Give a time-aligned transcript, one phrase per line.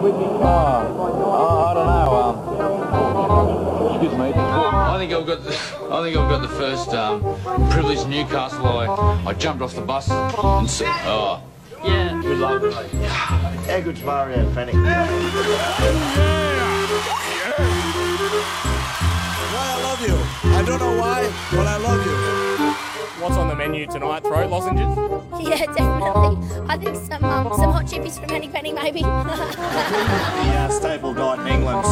[0.00, 2.14] Oh, I don't know.
[2.22, 4.32] Um, excuse me.
[4.32, 5.50] I think I've got the,
[5.90, 7.20] I think I've got the first um,
[7.70, 8.64] privileged Newcastle.
[8.64, 8.86] I,
[9.26, 11.42] I jumped off the bus and s oh
[11.84, 12.20] Yeah.
[12.22, 12.62] Good luck.
[12.72, 14.74] How good's Mario Fenech?
[19.52, 20.16] Why I love you.
[20.50, 22.47] I don't know why, but I love you.
[23.20, 24.22] What's on the menu tonight?
[24.22, 24.86] Throat lozenges?
[25.40, 26.38] Yeah, definitely.
[26.68, 29.00] I think some um, some hot chippies from Henny Penny, maybe.
[29.02, 31.84] The uh, staple diet in England,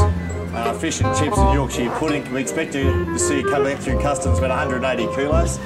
[0.55, 2.23] uh, fish and chips and Yorkshire pudding.
[2.23, 5.59] Can we expect to, to see you coming through customs about 180 kilos?
[5.59, 5.65] I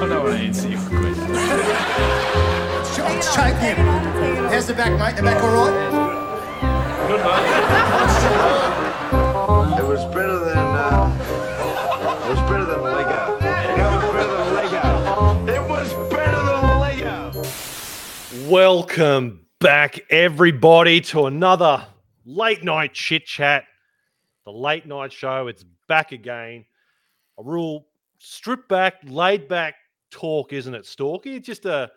[0.00, 1.34] don't want to answer your question.
[3.22, 3.76] Shake him.
[4.50, 5.16] How's the back, mate?
[5.16, 5.72] The back all right?
[7.08, 7.20] Good,
[9.72, 9.78] mate.
[9.80, 10.63] it was better than.
[18.48, 21.86] Welcome back, everybody, to another
[22.26, 23.64] late night chit chat.
[24.44, 25.46] The late night show.
[25.46, 26.66] It's back again.
[27.38, 27.86] A real
[28.18, 29.76] stripped back, laid back
[30.10, 31.36] talk, isn't it, Stalky?
[31.36, 31.90] It's just a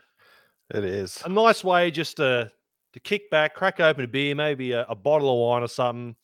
[0.73, 1.22] It is.
[1.26, 2.50] a nice way just to
[2.94, 6.16] to kick back, crack open a beer, maybe a, a bottle of wine or something.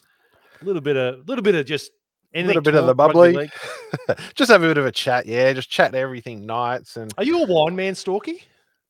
[0.62, 1.92] A little bit of a little bit of just
[2.34, 3.52] A little bit of the bubbly.
[4.36, 5.52] just have a bit of a chat, yeah.
[5.52, 8.44] Just chat everything Knights and Are you a wine man, Stalky?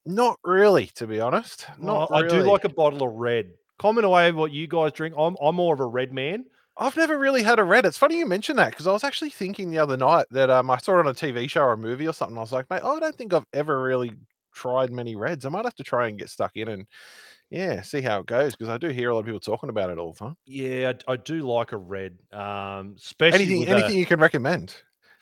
[0.05, 1.67] Not really, to be honest.
[1.79, 3.51] Not Oh, I do like a bottle of red.
[3.79, 5.15] Comment away what you guys drink.
[5.17, 6.45] I'm I'm more of a red man.
[6.77, 7.85] I've never really had a red.
[7.85, 10.69] It's funny you mention that because I was actually thinking the other night that um
[10.69, 12.37] I saw it on a TV show or a movie or something.
[12.37, 14.11] I was like, mate, I don't think I've ever really
[14.53, 15.45] tried many reds.
[15.45, 16.87] I might have to try and get stuck in and
[17.49, 19.91] yeah, see how it goes because I do hear a lot of people talking about
[19.91, 20.37] it all the time.
[20.45, 22.17] Yeah, I, I do like a red.
[22.31, 24.75] Um, especially Anything, anything a, you can recommend?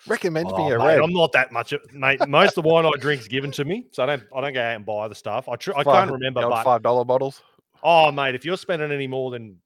[0.08, 1.00] Recommend Oh, me a mate, red.
[1.00, 2.28] I'm not that much, of- mate.
[2.28, 4.62] Most of the wine I drink's given to me, so I don't I don't go
[4.62, 5.48] out and buy the stuff.
[5.48, 7.42] I tr- I can't remember, but five dollar bottles.
[7.84, 9.58] oh, mate, if you're spending any more than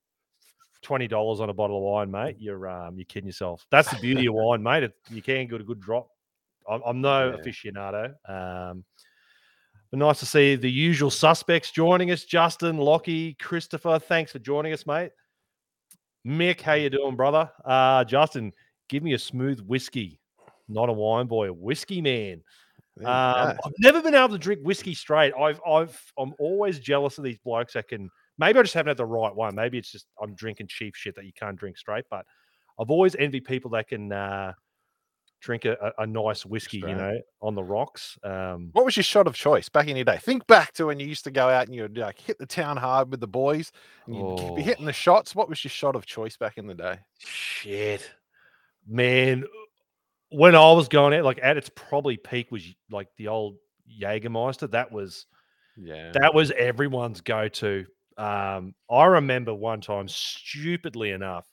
[0.81, 3.65] twenty dollars on a bottle of wine, mate, you're um you're kidding yourself.
[3.71, 4.83] That's the beauty of wine, mate.
[4.83, 6.09] It, you can get a good drop.
[6.69, 7.37] I'm, I'm no Yeah.
[7.37, 8.13] aficionado.
[8.29, 8.83] Um,
[9.91, 13.99] but nice to see the usual suspects joining us: Justin, Lockie, Christopher.
[13.99, 15.11] Thanks for joining us, mate.
[16.27, 17.49] Mick, how you doing, brother?
[17.63, 18.51] Uh, Justin,
[18.89, 20.19] give me a smooth whiskey,
[20.67, 22.41] not a wine boy, a whiskey man.
[22.99, 23.57] Um.
[23.65, 25.33] I've never been able to drink whiskey straight.
[25.37, 28.09] I've, I've, I'm always jealous of these blokes that can.
[28.37, 29.55] Maybe I just haven't had the right one.
[29.55, 32.05] Maybe it's just I'm drinking cheap shit that you can't drink straight.
[32.09, 32.25] But
[32.79, 34.53] I've always envied people that can uh,
[35.41, 38.17] drink a, a, nice whiskey, you know, on the rocks.
[38.23, 40.17] Um, What was your shot of choice back in your day?
[40.17, 42.77] Think back to when you used to go out and you'd like hit the town
[42.77, 43.71] hard with the boys
[44.07, 44.55] and you'd Oh.
[44.55, 45.35] be hitting the shots.
[45.35, 46.99] What was your shot of choice back in the day?
[47.19, 48.09] shit,
[48.87, 49.45] man.
[50.35, 53.55] When I was going out, like at its probably peak was like the old
[54.01, 54.69] Jägermeister.
[54.71, 55.25] That was
[55.77, 56.11] Yeah.
[56.13, 57.85] That was everyone's go to.
[58.17, 61.45] Um, I remember one time, stupidly enough,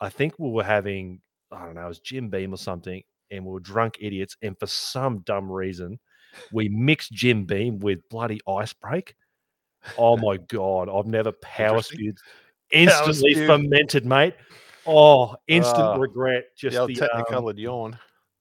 [0.00, 1.20] I think we were having,
[1.52, 4.36] I don't know, it was Jim Beam or something, and we were drunk idiots.
[4.42, 5.98] And for some dumb reason,
[6.52, 9.14] we mixed Jim Beam with bloody ice break.
[9.98, 12.16] Oh my God, I've never power spewed
[12.72, 14.34] instantly fermented, mate.
[14.86, 16.44] Oh, instant Ah, regret.
[16.56, 17.98] Just the the, um, technicolored yawn.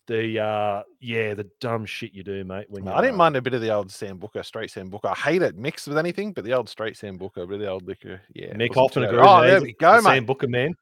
[0.10, 2.66] The uh, yeah, the dumb shit you do, mate.
[2.68, 5.12] When I didn't uh, mind a bit of the old Sambuca, straight Sambuca.
[5.12, 8.20] I hate it mixed with anything, but the old straight Sambuca, but the old liquor,
[8.34, 8.54] yeah.
[8.56, 9.22] Mick often agrees.
[9.24, 10.26] Oh, there we go, the Sam mate.
[10.26, 10.74] Booker man.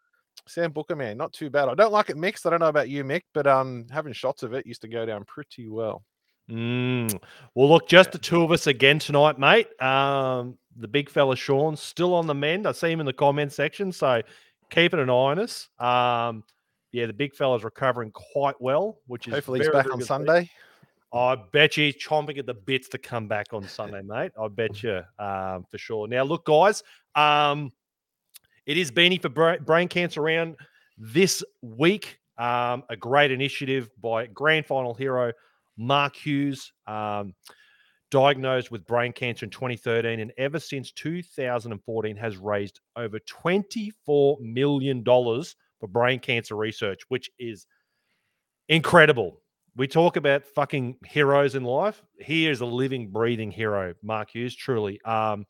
[0.47, 1.67] Sambuca, man, not too bad.
[1.67, 2.45] I don't like it mixed.
[2.45, 5.05] I don't know about you, Mick, but um, having shots of it used to go
[5.05, 6.03] down pretty well.
[6.49, 7.19] Mm.
[7.53, 9.67] Well, look, just the two of us again tonight, mate.
[9.81, 12.65] Um, the big fella Sean still on the mend.
[12.65, 14.21] I see him in the comment section, so
[14.69, 15.67] keeping an eye on us.
[15.79, 16.45] Um,
[16.91, 20.03] yeah, the big fella's recovering quite well, which is Hopefully, he's back on good to
[20.03, 20.07] see.
[20.07, 20.51] Sunday.
[21.13, 24.31] I bet you he's chomping at the bits to come back on Sunday, mate.
[24.39, 26.07] I bet you um, for sure.
[26.07, 26.83] Now, look, guys,
[27.15, 27.71] um,
[28.65, 30.55] it is Beanie for Bra- Brain Cancer Round
[30.97, 32.19] this week.
[32.37, 35.31] Um, a great initiative by grand final hero
[35.77, 37.33] Mark Hughes, um,
[38.11, 45.03] diagnosed with brain cancer in 2013, and ever since 2014 has raised over 24 million
[45.03, 47.68] dollars for brain cancer research, which is
[48.69, 49.41] incredible.
[49.75, 52.01] We talk about fucking heroes in life.
[52.19, 55.00] He is a living, breathing hero, Mark Hughes, truly.
[55.06, 55.45] Um,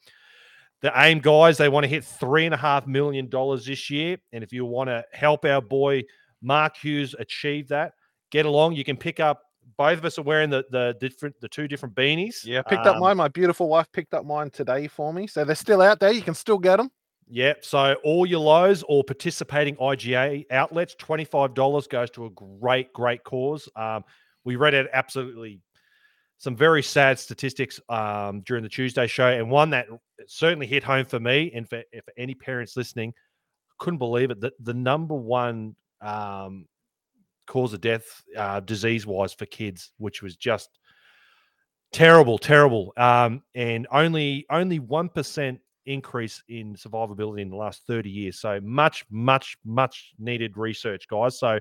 [0.82, 4.18] the aim, guys, they want to hit three and a half million dollars this year.
[4.34, 6.04] And if you want to help our boy
[6.42, 7.94] Mark Hughes achieve that,
[8.32, 8.76] get along.
[8.76, 9.42] You can pick up.
[9.78, 12.46] Both of us are wearing the the different the two different beanies.
[12.46, 13.18] Yeah, I picked up Um, mine.
[13.18, 15.28] My beautiful wife picked up mine today for me.
[15.28, 16.12] So they're still out there.
[16.12, 16.90] You can still get them.
[17.30, 17.66] Yep.
[17.66, 23.68] So all your Lowes or participating IGA outlets, $25 goes to a great, great cause.
[23.76, 24.04] Um,
[24.46, 25.60] we read out absolutely
[26.38, 29.88] some very sad statistics um, during the Tuesday show, and one that
[30.28, 33.14] certainly hit home for me and for, for any parents listening.
[33.80, 34.40] Couldn't believe it.
[34.42, 36.68] that the number one um,
[37.48, 40.70] cause of death, uh, disease wise, for kids, which was just
[41.92, 48.10] terrible, terrible, um, and only only one percent increase in survivability in the last 30
[48.10, 48.40] years.
[48.40, 51.40] So much, much, much needed research, guys.
[51.40, 51.60] So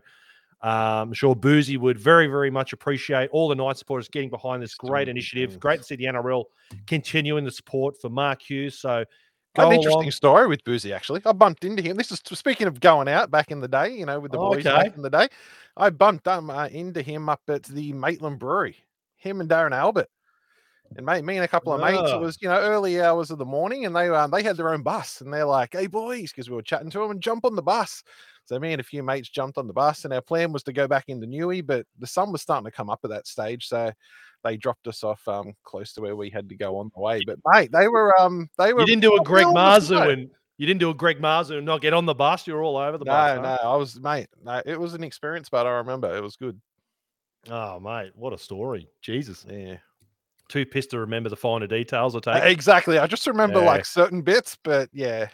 [0.63, 4.63] um, I'm sure Boozy would very, very much appreciate all the Knight supporters getting behind
[4.63, 5.61] this great initiative.
[5.61, 6.45] Great to see the NRL
[6.87, 8.79] continuing the support for Mark Hughes.
[8.79, 9.05] So
[9.59, 10.11] an interesting along.
[10.11, 11.23] story with Boozy, actually.
[11.25, 11.97] I bumped into him.
[11.97, 14.51] This is speaking of going out back in the day, you know, with the Oh,
[14.51, 14.85] boys okay.
[14.85, 15.29] back in the day.
[15.77, 18.77] I bumped um, uh, into him up at the Maitland Brewery,
[19.17, 20.09] him and Darren Albert.
[20.97, 23.39] And mate, me and a couple of mates, it was, you know, early hours of
[23.39, 26.31] the morning, and they um, they had their own bus, and they're like, hey, boys,
[26.31, 28.03] because we were chatting to them and jump on the bus.
[28.45, 30.73] So me and a few mates jumped on the bus, and our plan was to
[30.73, 33.67] go back into Newey, but the sun was starting to come up at that stage,
[33.67, 33.91] so
[34.45, 37.21] they dropped us off um, close to where we had to go on the way.
[37.27, 40.67] But mate, they were um they were You didn't do a Greg Marzhew and you
[40.67, 42.47] didn't do a Greg Marzhew and not get on the bus.
[42.47, 43.37] You're all over the no, bus.
[43.37, 43.73] no, huh?
[43.73, 44.29] I was mate.
[44.43, 46.61] No, it was an experience, but I remember it was good.
[47.49, 48.89] Oh, mate, what a story.
[49.03, 49.45] Jesus.
[49.49, 49.77] Yeah,
[50.49, 52.53] Too pissed to remember the finer details, I Uh, take.
[52.53, 52.99] exactly.
[52.99, 53.67] I just remember Yeah.
[53.67, 55.29] like certain bits, but yeah,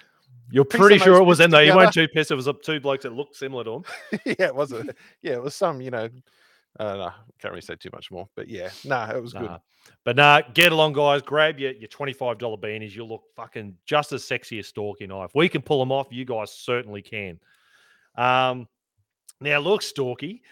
[0.50, 1.60] You're pretty sure it was them, though.
[1.60, 2.30] You weren't too pissed.
[2.30, 3.84] It was two blokes that looked similar to him.
[4.26, 4.84] yeah, it was a,
[5.22, 6.08] yeah, it was some, you know,
[6.78, 9.50] I don't know, can't really say too much more, but yeah, nah, it was good.
[10.04, 11.22] But nah, get along, guys.
[11.22, 12.94] Grab your, your $25 beanies.
[12.94, 15.30] You'll look fucking just as sexy as Stalky Knife.
[15.34, 16.08] We can pull them off.
[16.10, 17.38] You guys certainly can.
[18.16, 18.68] Um,
[19.40, 20.42] now, look, Stalky.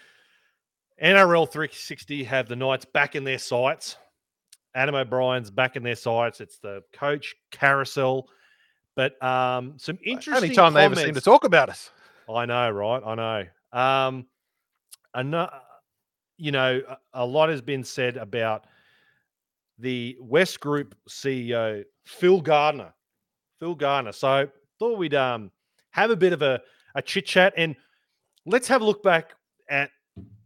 [1.01, 3.97] NRL 360 have the Knights back in their sights.
[4.75, 6.41] Adam O'Brien's back in their sights.
[6.41, 8.27] It's the coach carousel.
[8.95, 11.91] But um, some interesting Anytime they ever seem to talk about us.
[12.29, 13.01] I know, right?
[13.05, 13.79] I know.
[13.79, 14.25] Um,
[15.15, 15.49] ano-
[16.37, 18.65] you know, a, a lot has been said about
[19.79, 22.93] the West Group CEO Phil Gardner.
[23.59, 24.11] Phil Gardner.
[24.11, 24.47] So
[24.79, 25.51] thought we'd um
[25.91, 26.61] have a bit of a,
[26.95, 27.75] a chit chat and
[28.45, 29.31] let's have a look back
[29.69, 29.91] at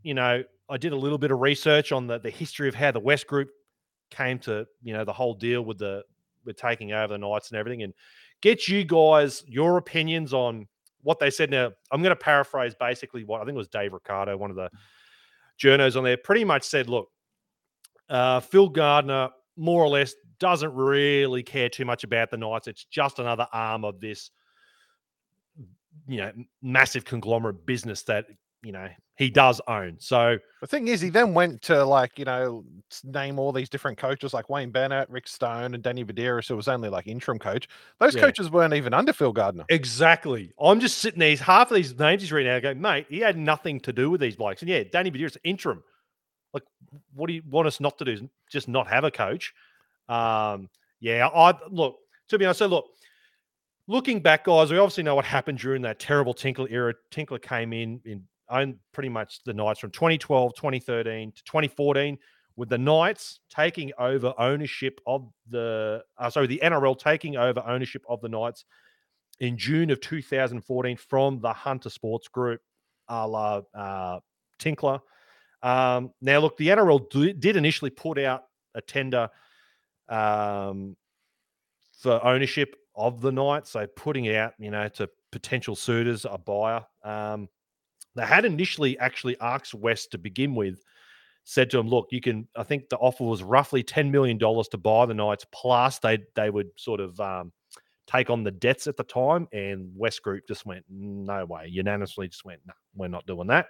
[0.03, 2.91] you know I did a little bit of research on the the history of how
[2.91, 3.49] the West Group
[4.11, 6.03] came to you know the whole deal with the
[6.45, 7.93] with taking over the Knights and everything and
[8.41, 10.67] get you guys your opinions on
[11.01, 11.49] what they said.
[11.49, 14.69] Now I'm going to paraphrase basically what I think was Dave Riccio, one of the
[15.61, 17.09] journos on there, pretty much said, look,
[18.09, 22.67] uh, Phil Gardner more or less doesn't really care too much about the Knights.
[22.67, 24.31] It's just another arm of this,
[26.07, 26.31] you know,
[26.61, 28.25] massive conglomerate business that
[28.65, 29.95] you know he does own.
[29.97, 32.65] So The thing is, he then went to like, you know,
[33.05, 36.67] name all these different coaches like Wayne Bennett, Rick Stone, and Danny Buderus, who was
[36.67, 37.69] only like interim coach.
[38.01, 38.21] Those Yeah.
[38.23, 39.63] coaches weren't even under Phil Gardner.
[39.69, 40.51] Exactly.
[40.59, 41.37] I'm just sitting there.
[41.37, 44.09] Half of these names he's reading out, I go, mate, he had nothing to do
[44.09, 44.61] with these blokes.
[44.61, 45.81] And yeah, Danny Buderus, interim.
[46.53, 46.63] Like,
[47.13, 48.29] what do you want us not to do?
[48.51, 49.53] Just not have a coach?
[50.09, 50.69] Um,
[50.99, 52.85] yeah, I look, to be honest, so look,
[53.87, 56.93] looking back, guys, we obviously know what happened during that terrible Tinkler era.
[57.11, 62.17] Tinkler came in in owned pretty much the Knights from 2012, 2013 to 2014,
[62.55, 68.03] with the Knights taking over ownership of the uh, sorry, the NRL taking over ownership
[68.07, 68.65] of the Knights
[69.39, 72.61] in June of 2014 from the Hunter Sports Group,
[73.07, 74.19] a la uh,
[74.59, 74.99] Tinkler.
[75.61, 78.43] Um, now, look, the NRL do- did initially put out
[78.75, 79.29] a tender
[80.07, 80.95] um,
[81.99, 86.85] for ownership of the Knights, so putting out, you know, to potential suitors, a buyer.
[87.03, 87.49] Um,
[88.15, 90.81] they had initially actually asked West to begin with,
[91.43, 94.67] said to him, "Look, you can." I think the offer was roughly ten million dollars
[94.69, 97.51] to buy the Knights, plus they they would sort of um,
[98.07, 99.47] take on the debts at the time.
[99.51, 103.67] And West Group just went, "No way!" Unanimously, just went, "No, we're not doing that."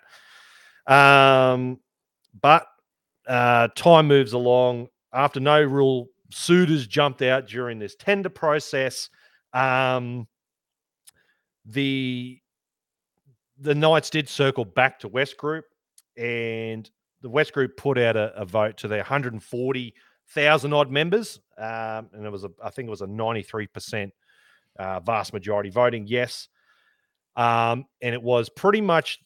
[0.88, 1.80] Um,
[2.42, 2.68] but
[3.28, 4.88] uh, time moves along.
[5.14, 9.10] After no real suitors jumped out during this tender process,
[9.54, 10.28] um,
[11.66, 12.40] the
[13.60, 15.66] the Knights did circle back to West Group,
[16.18, 16.90] and
[17.22, 22.26] the West Group put out a, a vote to their 140,000 odd members, um, and
[22.26, 24.14] it was a, I think it was a 93 percent
[24.78, 26.50] uh, vast majority voting yes,
[27.36, 29.20] um, and it was pretty much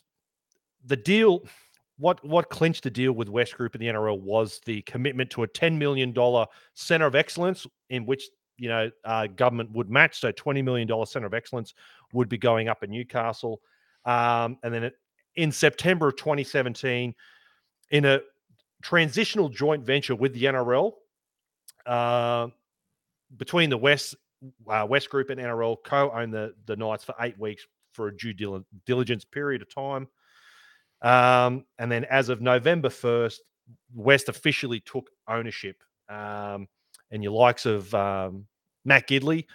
[0.85, 1.43] the deal.
[1.97, 5.43] What what clinched the deal with West Group and the NRL was the commitment to
[5.43, 8.23] a 10 million dollar center of excellence, in which
[8.57, 10.19] you know uh, government would match.
[10.19, 11.73] So 20 million dollar center of excellence
[12.13, 13.61] would be going up in Newcastle.
[14.09, 14.95] Um, and then it,
[15.35, 17.13] in September of 2017,
[17.91, 18.21] in a
[18.81, 20.93] transitional joint venture with the NRL,
[21.85, 22.47] uh,
[23.37, 24.15] between the West
[24.67, 28.33] uh, West Group and NRL, co-owned the the Knights for eight weeks for a due
[28.33, 30.07] dil- diligence period of time.
[31.01, 33.37] Um, and then as of November 1st,
[33.93, 35.77] West officially took ownership,
[36.09, 36.67] um,
[37.11, 38.47] and your likes of um,
[38.85, 39.45] Matt Gidley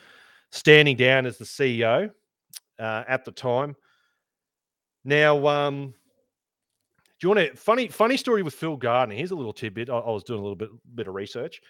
[0.53, 2.11] standing down as the CEO
[2.79, 3.75] uh, at the time.
[5.05, 5.95] Now, um,
[7.21, 9.15] do you want to funny funny story with Phil Gardner?
[9.15, 9.91] Here's a little tidbit.
[9.91, 11.61] I, I was doing a little bit bit of research.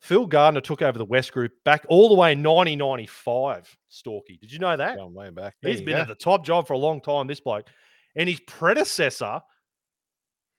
[0.00, 3.76] Phil Gardner took over the West Group back all the way in 1995.
[3.90, 4.96] Storky, did you know that?
[4.96, 5.54] Going way back.
[5.62, 6.02] He's There you been go.
[6.02, 7.26] at the top job for a long time.
[7.26, 7.68] This bloke,
[8.16, 9.40] and his predecessor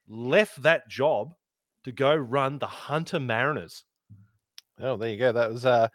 [0.08, 1.34] left that job
[1.84, 3.84] to go run the Hunter Mariners.
[4.82, 5.32] Oh, there you go.
[5.32, 5.66] That was.
[5.66, 5.88] uh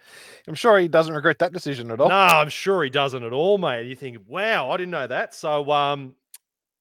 [0.49, 2.09] I'm sure he doesn't regret that decision at all.
[2.09, 3.87] No, I'm sure he doesn't at all, mate.
[3.87, 5.35] You think, wow, I didn't know that.
[5.35, 6.15] So, um,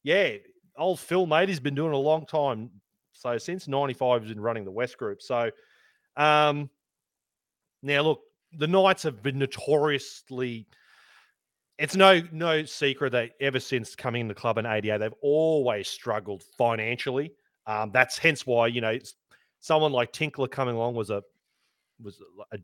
[0.04, 0.34] yeah,
[0.78, 2.70] old Phil, mate, he's been doing a long time.
[3.14, 5.22] So since '95, he's been running the West Group.
[5.22, 5.52] So,
[6.16, 6.70] um,
[7.84, 8.22] now look,
[8.58, 10.68] the Knights have been notoriously.
[11.78, 15.88] It's no no secret that ever since coming in the club in '88, they've always
[15.88, 17.34] struggled financially.
[17.68, 19.14] Um, that's hence why you know it's-
[19.62, 21.22] someone like Tinkler coming along was a
[22.02, 22.22] was
[22.54, 22.58] a,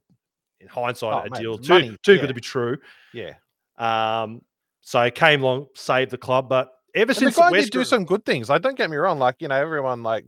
[0.62, 2.22] in hindsight Oh, a mate, deal it's too money, too yeah.
[2.22, 2.78] good to be true.
[3.14, 3.34] Yeah.
[3.78, 4.42] Um,
[4.82, 7.84] so came along, saved the club, but ever And since the guy West did do
[7.86, 8.50] some good things.
[8.50, 9.20] Like, don't get me wrong.
[9.20, 10.26] Like, you know, everyone like,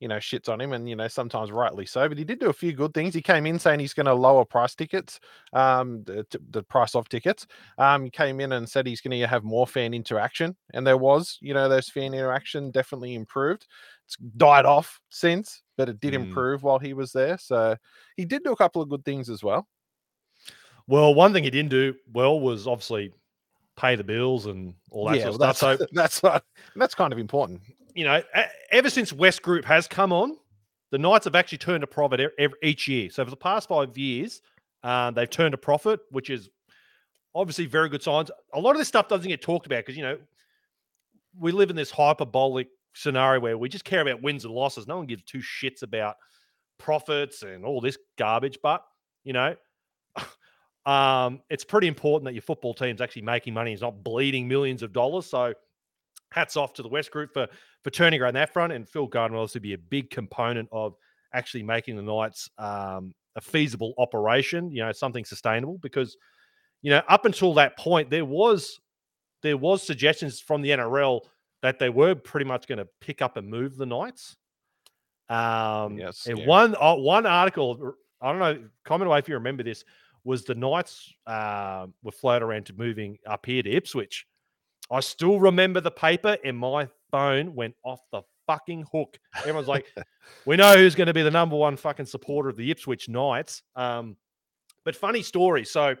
[0.00, 2.08] you know, shits on him, and you know, sometimes rightly so.
[2.08, 3.14] But he did do a few good things.
[3.14, 5.18] He came in saying he's going to lower price tickets,
[5.52, 7.46] um, the, the price of tickets.
[7.78, 10.96] Um, he came in and said he's going to have more fan interaction, and there
[10.96, 13.66] was, you know, those fan interaction definitely improved.
[14.06, 16.26] It's died off since, but it did Mm.
[16.26, 17.36] improve while he was there.
[17.36, 17.76] So
[18.16, 19.66] he did do a couple of good things as well.
[20.86, 23.12] Well, one thing he didn't do well was obviously
[23.78, 25.78] pay the bills and all that yeah, sort of well, stuff.
[25.78, 26.44] that's So that's what-
[26.76, 27.60] that's kind of important.
[27.94, 28.22] you know,
[28.70, 30.36] ever since West Group has come on,
[30.90, 33.10] the Knights have actually turned a profit every, each year.
[33.10, 34.40] So for the past five years,
[34.82, 36.48] um, they've turned a profit, which is
[37.34, 38.30] obviously very good signs.
[38.54, 40.18] A lot of this stuff doesn't get talked about because you know
[41.38, 44.86] we live in this hyperbolic scenario where we just care about wins and losses.
[44.88, 46.16] No one gives two shits about
[46.78, 48.58] profits and all this garbage.
[48.62, 48.82] But
[49.24, 49.54] you know,
[50.88, 53.74] um, it's pretty important that your football team's actually making money.
[53.74, 55.26] It's not bleeding millions of dollars.
[55.26, 55.52] So
[56.30, 57.46] hats off to the West Group for
[57.84, 58.72] for turning around that front.
[58.72, 60.94] And Phil Gardner will also be a big component of
[61.34, 64.70] actually making the Knights um, a feasible operation.
[64.70, 66.16] You know, something sustainable because
[66.80, 68.80] you know up until that point there was
[69.42, 71.20] there was suggestions from the NRL
[71.60, 74.36] that they were pretty much going to pick up and move the Knights.
[75.28, 76.46] Um, Yes, and yeah.
[76.46, 77.92] one uh, one article,
[78.22, 79.84] I don't know, comment away if you remember this,
[80.24, 84.26] was the Knights uh, were floated around to moving up here to Ipswich.
[84.90, 89.18] I still remember the paper, and my phone went off the fucking hook.
[89.38, 89.86] Everyone's like,
[90.46, 93.62] "We know who's going to be the number one fucking supporter of the Ipswich Knights."
[93.76, 94.16] Um,
[94.84, 95.64] but funny story.
[95.64, 95.94] So,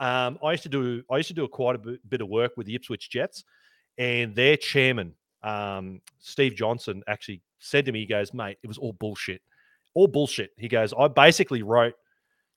[0.00, 2.28] um, I used to do I used to do a quite a bit, bit of
[2.28, 3.44] work with the Ipswich Jets,
[3.98, 8.78] and their chairman, um, Steve Johnson, actually said to me, "He goes, mate, it was
[8.78, 9.42] all bullshit,
[9.94, 11.94] all bullshit." He goes, "I basically wrote."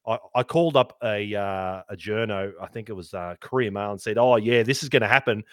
[0.07, 3.91] I, I called up a uh, a journo, I think it was uh, Courier Mail,
[3.91, 5.43] and said, "Oh yeah, this is going to happen."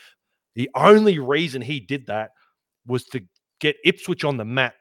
[0.54, 2.30] The only reason he did that
[2.87, 3.20] was to
[3.61, 4.75] get Ipswich on the map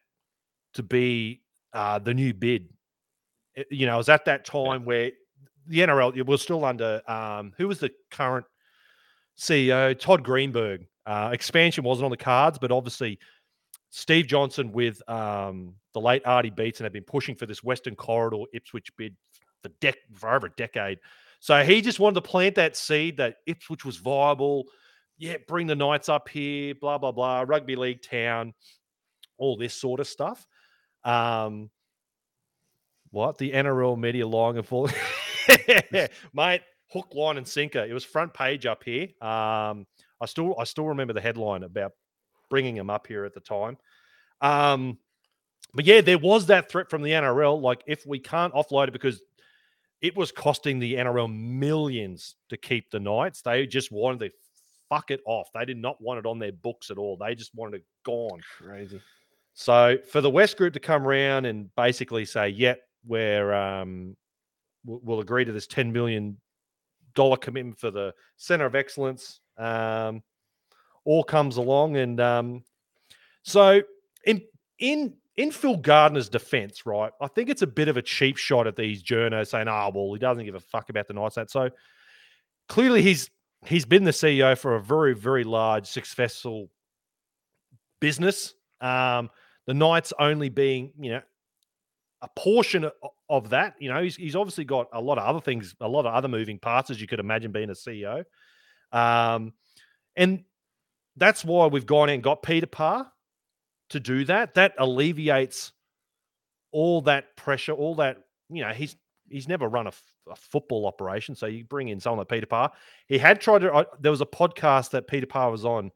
[0.75, 1.42] to be
[1.74, 2.70] uh, the new bid.
[3.56, 5.12] It- you know, it was at that time where
[5.68, 8.46] the NRL it was still under um, who was the current
[9.38, 10.86] CEO, Todd Greenberg.
[11.06, 13.20] Uh, expansion wasn't on the cards, but obviously
[13.89, 18.44] Steve Johnson with um, the late Artie Beetson have been pushing for this Western Corridor
[18.53, 19.15] Ipswich bid
[19.63, 21.00] for, dec- for over a decade.
[21.39, 24.65] So he just wanted to plant that seed that Ipswich was viable.
[25.17, 28.53] Yeah, bring the Knights up here, blah, blah, blah, rugby league town,
[29.38, 30.46] all this sort of stuff.
[31.03, 31.70] Um,
[33.12, 33.38] what?
[33.38, 34.93] The NRL media lying and falling.
[36.34, 37.84] Mate, hook, line, and sinker.
[37.84, 39.10] It was front page up here.
[39.22, 39.86] Um,
[40.22, 41.91] I still I still remember the headline about
[42.50, 43.77] bringing him up here at the time.
[44.41, 44.98] Um,
[45.74, 47.62] but yeah, there was that threat from the NRL.
[47.62, 49.22] Like, if we can't offload it because
[50.04, 54.36] it was costing the NRL millions to keep the Knights, they just wanted to
[54.90, 55.48] fuck it off.
[55.56, 57.18] They did not want it on their books at all.
[57.18, 58.42] They just wanted it gone.
[58.60, 59.02] Crazy.
[59.54, 64.18] So for the West Group to come around and basically say, "Yep, we're um,
[64.84, 66.38] we'll, we'll agree to this ten million
[67.16, 70.22] dollar commitment for the Center of Excellence," um,
[71.06, 72.64] all comes along, and um,
[73.44, 73.82] so
[74.26, 74.42] in
[74.80, 77.12] in in Phil Gardner's defense, right?
[77.20, 80.13] I think it's a bit of a cheap shot at these journos saying, "Ah, well,
[80.13, 81.70] he doesn't give a fuck about the Knights." That so
[82.70, 83.30] clearly he's
[83.66, 86.70] he's been the CEO for a very very large successful
[88.00, 88.54] business.
[88.82, 89.30] Um,
[89.66, 91.22] the Knights only being, you know,
[92.22, 92.92] a portion of,
[93.30, 93.75] of that.
[93.80, 96.28] You know, he's, he's obviously got a lot of other things, a lot of other
[96.28, 98.25] moving parts, as you could imagine being a CEO.
[98.92, 99.54] Um,
[100.16, 100.44] and
[101.16, 103.10] that's why we've gone and got Peter Parr
[103.90, 105.72] to do that, that alleviates
[106.72, 108.18] all that pressure, all that
[108.50, 108.70] you know.
[108.72, 108.96] He's
[109.30, 112.46] he's never run a, f- a football operation, so you bring in someone like Peter
[112.46, 112.72] Parr.
[113.08, 113.74] He had tried to.
[113.74, 115.92] Uh, there was a podcast that Peter Parr was on,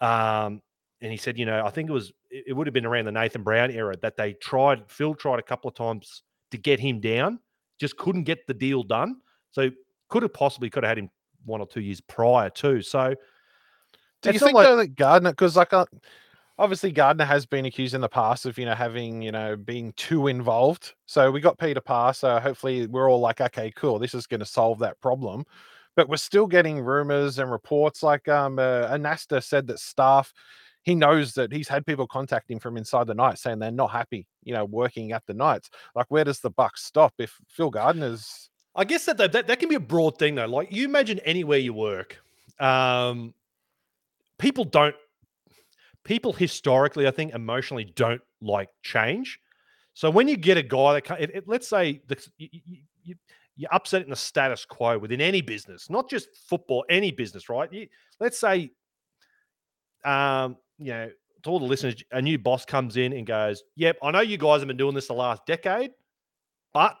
[0.00, 0.62] um,
[1.00, 3.04] and he said, you know, I think it was it, it would have been around
[3.04, 4.90] the Nathan Brown era that they tried.
[4.90, 7.38] Phil tried a couple of times to get him down,
[7.78, 9.16] just couldn't get the deal done.
[9.50, 9.70] So
[10.08, 11.10] could have possibly could have had him
[11.44, 12.80] one or two years prior too.
[12.82, 13.14] So
[14.22, 15.84] Do you think like- though that Gardner, because like uh,
[16.58, 19.92] obviously Gardner has been accused in the past of you know having you know being
[19.92, 20.94] too involved.
[21.06, 22.12] So we got Peter Parr.
[22.14, 25.44] So hopefully we're all like, okay, cool, this is going to solve that problem.
[25.96, 28.02] But we're still getting rumors and reports.
[28.02, 30.32] Like um, uh, Anasta said that staff,
[30.82, 33.90] he knows that he's had people contact him from inside the night saying they're not
[33.90, 35.70] happy, you know, working at the Knights.
[35.94, 38.48] Like, where does the buck stop if Phil Gardner's?
[38.76, 40.46] I guess that, that that can be a broad thing though.
[40.46, 42.18] Like you imagine anywhere you work,
[42.60, 43.34] um,
[44.38, 44.94] people don't.
[46.08, 49.38] People historically, I think, emotionally don't like change.
[49.92, 53.14] So when you get a guy that, if, if- let's say, the, you, you, you,
[53.56, 57.70] you're upsetting the status quo within any business, not just football, any business, right?
[57.70, 57.88] You,
[58.20, 58.70] let's say,
[60.02, 61.10] um, you know,
[61.42, 64.38] to all the listeners, a new boss comes in and goes, "Yep, I know you
[64.38, 65.90] guys have been doing this the last decade,
[66.72, 66.96] but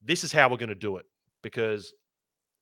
[0.00, 1.06] this is how we're going to do it
[1.42, 1.92] because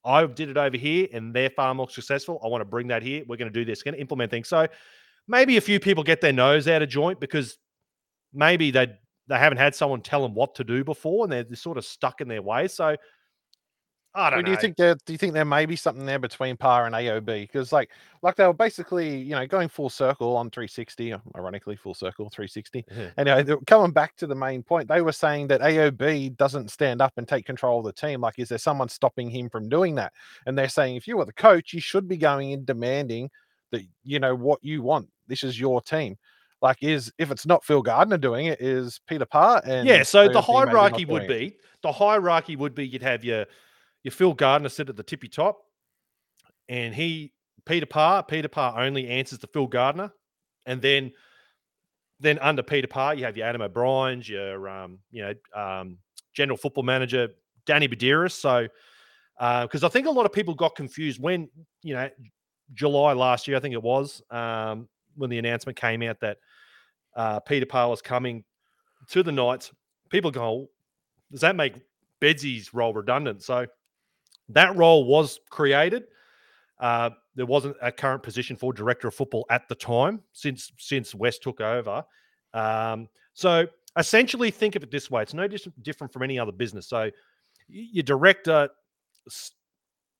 [0.07, 2.41] I did it over here and they're far more successful.
[2.43, 3.25] I want to bring that here.
[3.29, 4.49] We're going to do this, going to implement things.
[4.49, 4.67] So
[5.29, 7.59] maybe a few people get their nose out of joint because
[8.33, 8.89] maybe they
[9.29, 11.85] they haven't had someone tell them what to do before and they're, they're sort of
[11.85, 12.69] stuck in their way.
[12.69, 12.97] So
[14.17, 14.45] I don't know.
[14.47, 14.95] do you think there?
[15.05, 17.43] Do you think there may be something there between Parr and AOB?
[17.43, 17.91] Because like,
[18.23, 21.13] like they were basically, you know, going full circle on 360.
[21.13, 22.87] uh, Ironically, full circle 360.
[22.91, 23.11] Yeah.
[23.19, 27.13] Anyway, coming back to the main point, they were saying that AOB doesn't stand up
[27.19, 28.23] and take control of the team.
[28.23, 30.15] Like, is there someone stopping him from doing that?
[30.47, 33.29] And they're saying, if you were the coach, you should be going in demanding
[33.71, 35.11] that you know what you want.
[35.27, 36.17] This is your team.
[36.63, 40.25] Like, is if it's not Phil Gardner doing it, is Peter Parr and yeah, so
[40.25, 41.51] the AOB maybe not hierarchy would doing it?
[41.51, 43.47] be the hierarchy would be you'd have your
[44.03, 45.59] your Phil Gardner sit at the tippy top,
[46.69, 47.33] and he
[47.67, 50.13] Peter Parr, Peter Parr only answers to Phil Gardner,
[50.65, 51.13] and then
[52.21, 55.99] then under Peter Parr you have your Adam O'Brien's, your um, you know um,
[56.33, 57.29] general football manager
[57.67, 58.33] Danny Buderus.
[58.33, 58.69] So
[59.39, 61.51] because I think a lot of people got confused when
[61.83, 62.09] you know
[62.73, 66.39] July last year, I think it was um, when the announcement came out that
[67.15, 68.45] uh, Peter Parr was coming
[69.11, 69.73] to the Knights.
[70.11, 70.71] People go, "Oh,
[71.33, 71.75] does that make
[72.21, 73.43] Bedsy's role redundant?
[73.43, 73.67] So
[74.51, 76.05] that role was created.
[76.79, 81.15] Uh, there wasn't a current position for director of football at the time since since
[81.15, 82.05] West took over.
[82.55, 83.67] Um, so
[83.99, 85.49] essentially, think of it this way: it's no
[85.83, 86.87] different from any other business.
[86.87, 87.11] So
[87.69, 88.69] your director,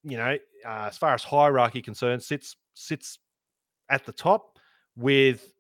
[0.03, 3.19] you know, uh, as far as hierarchy concerned, sits sits
[3.89, 4.56] at the top
[4.97, 5.53] with,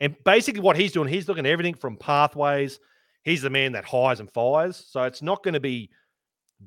[0.00, 2.80] and basically what he's doing, he's looking at everything from pathways.
[3.22, 4.84] He's the man that hires and fires.
[4.88, 5.90] So it's not going to be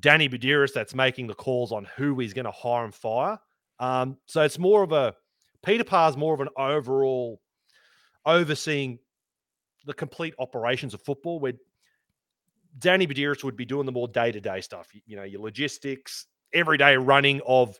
[0.00, 3.38] Danny Buderus that's making the calls on who he's going to hire and fire.
[3.78, 5.14] Um, so it's more of a
[5.64, 7.40] Peter Parr's more of an overall
[8.24, 8.98] overseeing
[9.84, 11.54] the complete operations of football, where
[12.78, 14.88] Danny Buderus would be doing the more day to day stuff.
[14.94, 17.76] You, you know, your logistics, everyday running of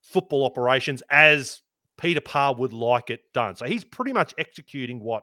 [0.00, 1.60] football operations as
[1.98, 3.54] Peter Parr would like it done.
[3.56, 5.22] So he's pretty much executing what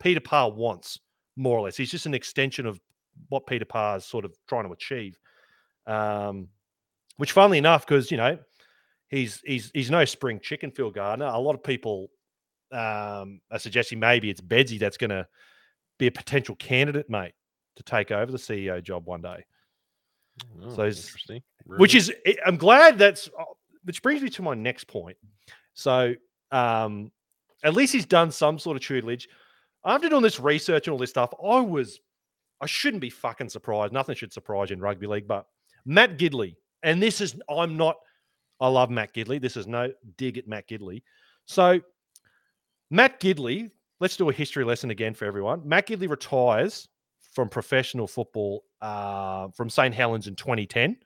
[0.00, 0.98] Peter Parr wants,
[1.36, 1.76] more or less.
[1.76, 2.80] He's just an extension of
[3.28, 5.18] what Peter Parr is sort of trying to achieve.
[5.86, 6.48] Um,
[7.16, 8.38] which, funnily enough, because you know
[9.08, 11.26] he's he's he's no spring chicken, Phil Gardner.
[11.26, 12.10] A lot of people
[12.72, 15.26] um, are suggesting maybe it's Bedsy that's going to
[15.98, 17.32] be a potential candidate, mate,
[17.76, 19.44] to take over the CEO job one day.
[20.64, 21.42] Oh, So interesting.
[21.78, 23.44] Which is, I- I'm glad that's, uh,
[23.84, 25.16] which brings me to my next point.
[25.74, 26.14] So,
[26.50, 27.10] um,
[27.62, 29.28] at least he's done some sort of tutelage.
[29.84, 32.00] After doing this research and all this stuff, I was,
[32.60, 33.92] I shouldn't be fucking surprised.
[33.92, 35.46] Nothing should surprise you in rugby league, but
[35.84, 37.96] Matt Gidley, and this is, I'm not,
[38.60, 39.40] I love Matt Gidley.
[39.40, 41.02] This is no dig at Matt Gidley.
[41.46, 41.80] So,
[42.90, 45.62] Matt Gidley, let's do a history lesson again for everyone.
[45.66, 46.88] Matt Gidley retires
[47.32, 49.94] from professional football uh, from St.
[49.94, 50.96] Helens in 2010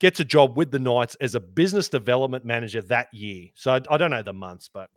[0.00, 3.48] gets a job with the Knights as a business development manager that year.
[3.54, 4.90] So I, I don't know the months, but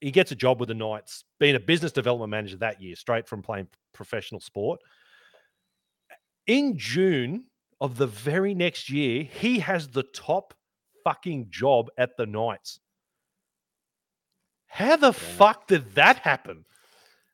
[0.00, 3.28] he gets a job with the Knights being a business development manager that year, straight
[3.28, 4.80] from playing professional sport.
[6.46, 7.44] In June
[7.80, 10.54] of the very next year, he has the top
[11.04, 12.80] fucking job at the Knights.
[14.66, 16.64] How the fuck did that happen?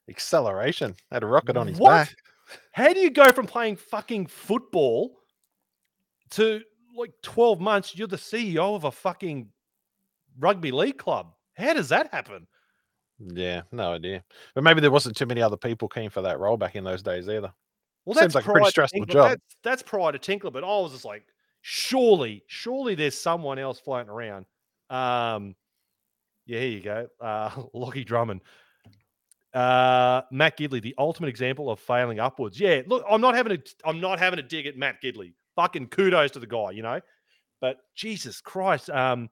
[0.09, 0.95] acceleration.
[1.11, 1.91] Had a rocket on his What?
[1.91, 2.15] back.
[2.73, 5.17] How do you go from playing fucking football
[6.31, 6.61] to
[6.97, 7.97] like 12 months?
[7.97, 9.49] You're the CEO of a fucking
[10.39, 11.33] rugby league club.
[11.57, 12.47] How does that happen?
[13.19, 14.23] Yeah, no idea.
[14.55, 17.03] But maybe there wasn't too many other people keen for that role back in those
[17.03, 17.53] days either.
[18.05, 19.31] Well, Seems that's like a pretty stressful Tinkler, job.
[19.31, 21.25] That's, that's prior to Tinkler, but I was just like,
[21.62, 24.47] surely, surely there's someone else floating around.
[24.91, 25.57] Um,
[26.47, 27.09] yeah, here you go.
[27.21, 28.43] Uh, Lockie Drummond.
[29.53, 32.61] Uh, Matt Gidley, the ultimate example of failing upwards.
[32.61, 35.33] Yeah, look, I'm not having a, I'm not having a dig at Matt Gidley.
[35.57, 37.01] Fucking kudos to the guy, you know.
[37.61, 39.31] But Jesus Christ, um,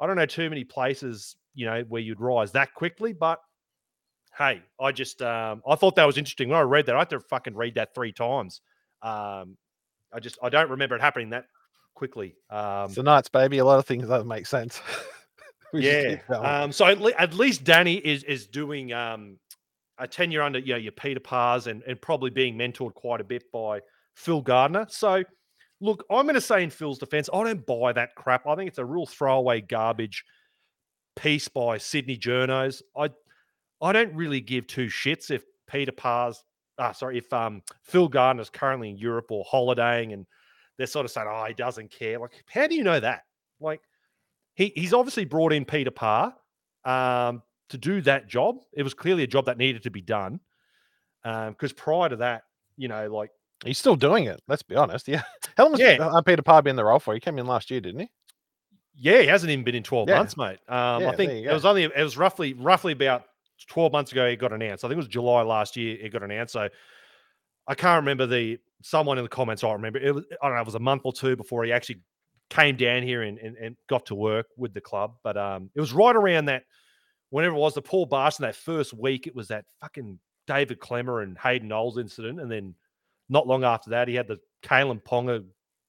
[0.00, 3.12] I don't know too many places, you know, where you'd rise that quickly.
[3.12, 3.40] But
[4.36, 6.96] hey, I just, um, I thought that was interesting when I read that.
[6.96, 8.60] I had to fucking read that three times.
[9.02, 9.56] Um,
[10.12, 11.46] I just, I don't remember it happening that
[11.94, 12.34] quickly.
[12.50, 13.58] Um, the Knights, baby.
[13.58, 14.80] A lot of things that make sense.
[15.72, 16.18] Yeah.
[16.30, 19.38] Um, so at, le- at least Danny is is doing um,
[19.98, 23.24] a tenure under you know your Peter Parrs and and probably being mentored quite a
[23.24, 23.80] bit by
[24.14, 24.86] Phil Gardner.
[24.88, 25.24] So
[25.80, 28.46] look, I'm going to say in Phil's defense, I don't buy that crap.
[28.46, 30.24] I think it's a real throwaway garbage
[31.16, 32.82] piece by Sydney Journos.
[32.96, 33.10] I
[33.80, 36.42] I don't really give two shits if Peter Parr's,
[36.78, 40.26] ah, sorry, if um Phil Gardner's currently in Europe or holidaying and
[40.78, 42.18] they're sort of saying, oh, he doesn't care.
[42.18, 43.22] Like, how do you know that?
[43.60, 43.80] Like,
[44.54, 46.34] he he's obviously brought in Peter Parr
[46.84, 48.56] um, to do that job.
[48.74, 50.40] It was clearly a job that needed to be done.
[51.24, 52.42] Because prior to that,
[52.76, 53.30] you know, like
[53.64, 54.40] He's still doing it.
[54.48, 55.08] Let's be honest.
[55.08, 55.22] Yeah.
[55.56, 56.06] How long has Yeah.
[56.06, 57.14] uh, Peter Parr been in the role for?
[57.14, 58.10] He came in last year, didn't he?
[58.94, 60.18] Yeah, he hasn't even been in 12 Yeah.
[60.18, 60.58] months, mate.
[60.68, 63.24] Um, Yeah, I think it was only it was roughly roughly about
[63.68, 64.84] 12 months ago he got announced.
[64.84, 66.52] I think it was July last year it got announced.
[66.52, 66.68] So
[67.66, 69.98] I can't remember the someone in the comments I remember.
[69.98, 72.00] It was I don't know, it was a month or two before he actually
[72.48, 75.14] came down here and, and, and got to work with the club.
[75.24, 76.64] But um it was right around that
[77.30, 81.22] whenever it was the Paul Barson that first week, it was that fucking David Klemmer
[81.22, 82.40] and Hayden Knowles incident.
[82.40, 82.74] And then
[83.28, 85.44] not long after that, he had the Kalyn Ponga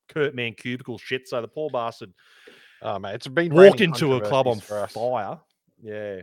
[0.10, 1.28] Kurt Mann cubicle shit.
[1.28, 2.14] So the poor Bastard
[2.82, 3.16] Oh, mate.
[3.16, 4.92] It's been walked into a club on controversies for us.
[4.94, 5.40] fire.
[5.82, 6.16] Yeah.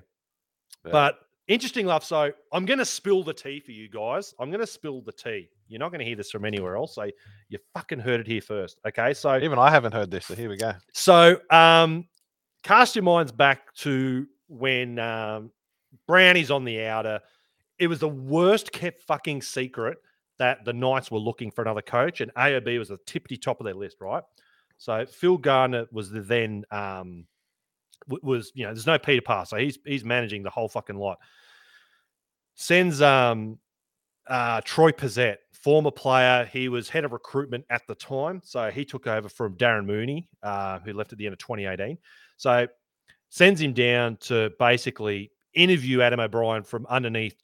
[0.84, 0.90] Yeah.
[0.92, 2.04] But interesting love.
[2.04, 4.34] So I'm going to spill the tea for you guys.
[4.38, 5.48] I'm going to spill the tea.
[5.68, 6.94] You're not going to hear this from anywhere else.
[6.94, 7.10] So
[7.48, 8.78] you fucking heard it here first.
[8.86, 9.14] Okay.
[9.14, 10.26] So Even I haven't heard this.
[10.26, 10.72] So here we go.
[10.92, 12.06] so um,
[12.62, 15.50] cast your minds back to when um,
[16.08, 17.20] Brownie's on the outer.
[17.78, 19.98] It was the worst kept fucking secret
[20.38, 23.64] that the Knights were looking for another coach, and AOB was the tippity top of
[23.64, 24.22] their list, right?
[24.76, 27.26] So Phil Garner was the then um,
[28.08, 31.18] was you know there's no Peter Parr, so he's he's managing the whole fucking lot.
[32.54, 33.58] Sends um
[34.28, 36.48] uh Troy Pezet, former player.
[36.52, 40.28] He was head of recruitment at the time, so he took over from Darren Mooney,
[40.42, 41.98] uh, who left at the end of 2018.
[42.36, 42.66] So
[43.30, 47.36] sends him down to basically interview Adam O'Brien from underneath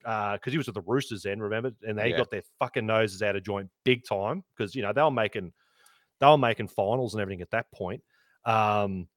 [0.00, 1.72] because he was at the Roosters then, remember?
[1.86, 2.18] And they Yeah.
[2.18, 5.52] got their fucking noses out of joint big time because you know they were making
[6.20, 8.02] they were making finals and everything at that point.
[8.44, 9.08] Um,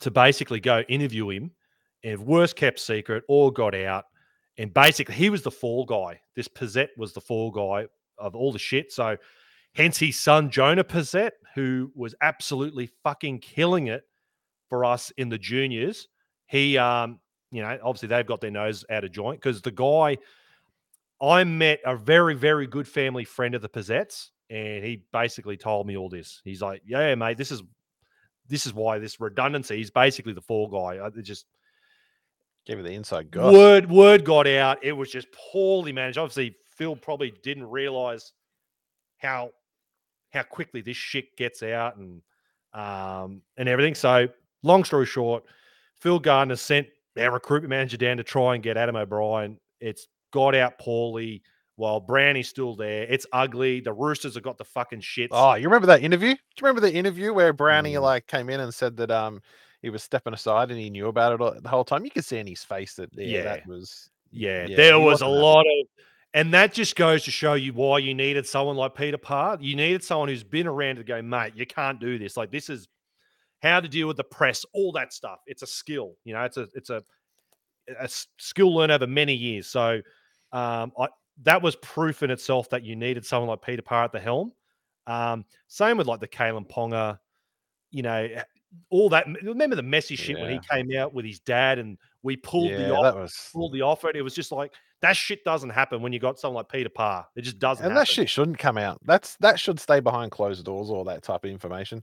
[0.00, 1.50] to basically go interview him,
[2.02, 4.04] and worst kept secret, all got out,
[4.58, 6.20] and basically he was the fall guy.
[6.34, 7.86] This Pezet was the fall guy
[8.18, 8.92] of all the shit.
[8.92, 9.16] So,
[9.74, 14.02] hence his son Jonah Pezet, who was absolutely fucking killing it
[14.68, 16.08] for us in the juniors.
[16.46, 17.20] He, um,
[17.52, 20.18] you know, obviously they've got their nose out of joint because the guy.
[21.20, 25.86] I met a very, very good family friend of the Pezets, and he basically told
[25.86, 26.42] me all this.
[26.44, 27.62] He's like, "Yeah, mate, this is
[28.48, 29.76] this is why this redundancy.
[29.76, 31.06] He's basically the fall guy.
[31.16, 31.46] It just
[32.64, 33.52] Give me the inside goss.
[33.52, 34.84] word word got out.
[34.84, 36.18] It was just poorly managed.
[36.18, 38.32] Obviously, Phil probably didn't realize
[39.18, 39.50] how
[40.30, 42.22] how quickly this shit gets out and
[42.72, 43.94] um and everything.
[43.94, 44.28] So,
[44.62, 45.44] long story short,
[45.96, 46.86] Phil Gardner sent
[47.18, 49.58] our recruitment manager down to try and get Adam O'Brien.
[49.80, 51.42] It's got out poorly.
[51.76, 53.80] While Brownie's still there, it's ugly.
[53.80, 55.30] The Roosters have got the fucking shit.
[55.32, 56.28] Oh, you remember that interview?
[56.34, 58.02] Do you remember the interview where Brownie Mm.
[58.02, 59.40] like came in and said that um
[59.80, 62.04] he was stepping aside and he knew about it all, the whole time?
[62.04, 63.42] You could see in his face that yeah, Yeah.
[63.44, 65.86] that was Yeah, Yeah, there was a lot of,
[66.34, 69.56] and that just goes to show you why you needed someone like Peter Parr.
[69.60, 72.36] You needed someone who's been around to go, mate, you can't do this.
[72.36, 72.86] Like this is
[73.62, 75.40] how to deal with the press, all that stuff.
[75.46, 76.42] It's a skill, you know.
[76.42, 77.02] It's a it's a,
[77.98, 79.66] a skill learned over many years.
[79.68, 80.00] So,
[80.52, 81.08] um, I
[81.42, 84.52] that was proof in itself that you needed someone like Peter Parr at the helm.
[85.06, 87.18] Um, same with like the Kalyn Ponga,
[87.90, 88.42] you know, eh,
[88.90, 89.26] all that.
[89.42, 92.78] Remember the messy shit when he came out with his dad, and we pulled yeah,
[92.78, 94.10] the off was pulled the offer.
[94.14, 97.26] It was just like that shit doesn't happen when you got someone like Peter Parr.
[97.36, 97.84] It just doesn't.
[97.84, 98.00] and happen.
[98.00, 98.98] that shit shouldn't come out.
[99.04, 102.02] That's that should stay behind closed doors, all that type of information.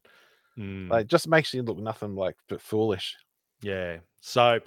[0.59, 3.15] Mm, Like just makes you look nothing like but foolish.
[3.61, 3.97] yeah.
[4.19, 4.59] So,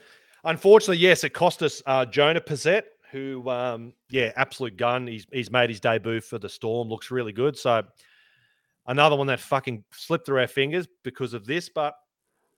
[0.45, 5.07] unfortunately, yes, it cost us uh, Jonah Pezet, who, um, yeah, absolute gun.
[5.07, 6.89] He's he's made his debut for the Storm.
[6.89, 7.59] Looks really good.
[7.59, 7.83] So,
[8.87, 11.69] another one that fucking slipped through our fingers because of this.
[11.69, 11.95] But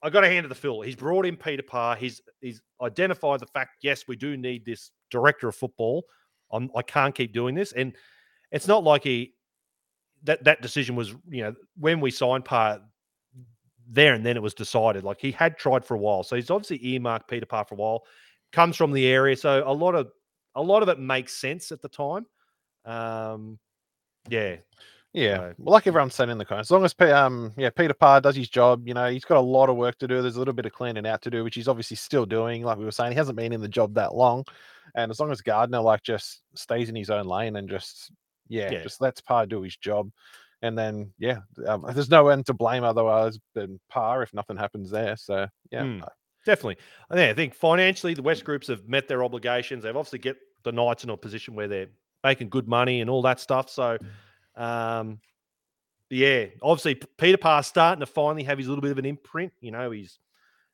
[0.02, 0.82] I got a hand it the Phil.
[0.82, 1.96] He's brought in Peter Parr.
[1.96, 3.78] He's he's identified the fact.
[3.82, 6.04] Yes, we do need this director of football.
[6.52, 7.96] I'm, I can't keep doing this, and
[8.52, 9.34] it's not like he
[10.22, 12.80] that that decision was you know when we signed Parr
[13.88, 15.04] there and then it was decided.
[15.04, 17.78] Like he had tried for a while, so he's obviously earmarked Peter Parr for a
[17.78, 18.04] while.
[18.52, 20.10] Comes from the area, so a lot of
[20.54, 22.26] a lot of it makes sense at the time.
[22.84, 23.58] Um,
[24.28, 24.56] yeah,
[25.12, 27.94] Yeah, So- well, like everyone's saying in the comments, as long as um yeah Peter
[27.94, 30.20] Parr does his job, you know he's got a lot of work to do.
[30.22, 32.62] There's a little bit of cleaning out to do, which he's obviously still doing.
[32.64, 34.44] Like we were saying, he hasn't been in the job that long,
[34.96, 38.10] and as long as Gardner like just stays in his own lane and just
[38.48, 38.82] yeah, Yeah.
[38.82, 40.10] just lets Parr do his job,
[40.64, 44.90] and then yeah, um, there's no one to blame otherwise than Parr if nothing happens
[44.90, 45.16] there.
[45.16, 46.02] So yeah, Hmm.
[46.02, 46.08] uh,
[46.46, 46.78] definitely.
[47.10, 49.82] I think, I think financially, the West groups have met their obligations.
[49.84, 51.88] They've obviously get the Knights in a position where they're
[52.24, 53.68] making good money and all that stuff.
[53.68, 53.98] So,
[54.56, 55.20] um,
[56.10, 59.52] yeah, obviously Peter Parr's starting to finally have his little bit of an imprint.
[59.60, 60.18] You know, he's,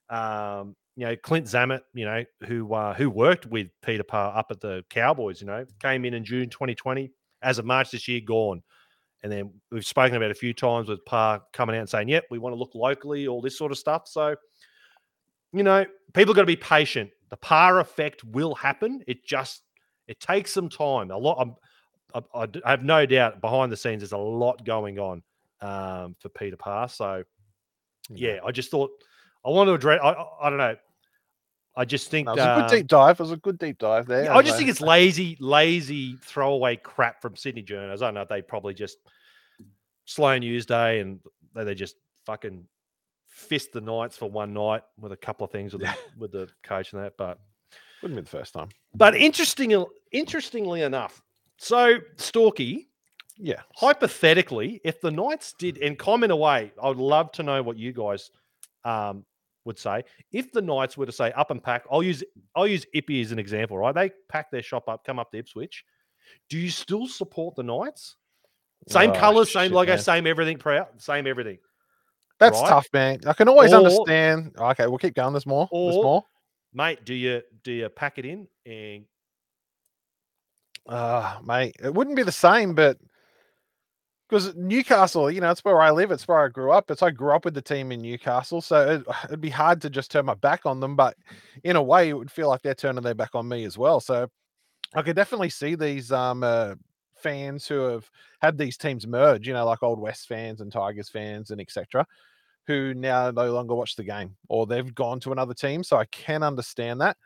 [0.09, 4.50] um, you know, Clint Zammit, you know, who uh, who worked with Peter Parr up
[4.50, 5.40] at the Cowboys.
[5.40, 7.11] You know, came in in June 2020.
[7.42, 8.62] As of March this year, gone.
[9.22, 12.09] And then we've spoken about it a few times with Parr coming out and saying,
[12.09, 14.09] "Yep, we want to look locally," all this sort of stuff.
[14.09, 14.35] So,
[15.52, 17.11] you know, people got to be patient.
[17.28, 19.04] The Parr effect will happen.
[19.06, 19.62] It just
[20.09, 21.11] it takes some time.
[21.11, 21.37] A lot.
[21.38, 21.54] I'm,
[22.14, 25.22] I, I I have no doubt behind the scenes there's a lot going on
[25.61, 26.88] um, for Peter Parr.
[26.88, 27.22] So,
[28.09, 28.90] yeah, I just thought
[29.44, 30.00] I want to address.
[30.02, 30.76] I, I don't know.
[31.80, 33.18] I just think no, it was a uh, good deep dive.
[33.18, 34.24] It was a good deep dive there.
[34.24, 34.58] yeah, I just know.
[34.58, 38.02] think it's lazy, lazy throwaway crap from Sydney Journos.
[38.02, 38.26] I don't know.
[38.28, 38.98] They probably just
[40.04, 41.20] slow news day and
[41.54, 42.66] they, they just fucking
[43.28, 46.50] fist the Knights for one night with a couple of things with the, with the
[46.62, 47.14] coach and that.
[47.16, 47.38] But
[48.02, 48.68] wouldn't be the first time.
[48.94, 51.22] but interesting, interestingly enough,
[51.56, 52.88] so Storky,
[53.38, 57.78] Yeah, hypothetically, if the Knights did, and comment away, I would love to know what
[57.78, 58.30] you guys
[58.84, 59.24] um,
[59.64, 60.02] would say.
[60.32, 62.22] If the Knights were to say up and pack, I'll use
[62.54, 63.94] I'll use Ippy as an example, right?
[63.94, 65.84] They pack their shop up, come up to Ipswich.
[66.48, 68.16] Do you still support the Knights?
[68.88, 69.98] Same Oh, colours, same logo, man.
[69.98, 71.58] same everything, proud, same everything.
[72.38, 72.68] That's right?
[72.70, 73.20] tough, man.
[73.26, 74.54] I can always Or- understand.
[74.58, 75.34] Okay, we'll keep going.
[75.34, 75.68] There's more.
[75.70, 76.24] There's more.
[76.72, 79.04] Mate, do you do you pack it in and
[80.86, 82.96] Uh, mate, it wouldn't be the same, but
[84.30, 86.12] because Newcastle, you know, it's where I live.
[86.12, 86.88] It's where I grew up.
[86.90, 89.90] It's I grew up with the team in Newcastle, so it, it'd be hard to
[89.90, 90.94] just turn my back on them.
[90.94, 91.16] But
[91.64, 93.98] in a way, it would feel like they're turning their back on me as well.
[93.98, 94.28] So
[94.94, 96.76] I could definitely see these um uh,
[97.16, 98.08] fans who have
[98.40, 99.48] had these teams merge.
[99.48, 102.06] You know, like old West fans and Tigers fans and etc.
[102.68, 105.82] Who now no longer watch the game or they've gone to another team.
[105.82, 107.16] So I can understand that.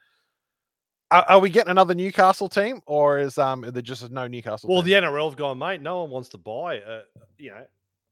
[1.15, 4.69] Are, are we getting another Newcastle team, or is um there just no Newcastle?
[4.69, 5.01] well, team?
[5.01, 5.81] the NRL's gone, mate.
[5.81, 6.81] No one wants to buy.
[6.81, 7.03] Uh,
[7.39, 7.65] you know,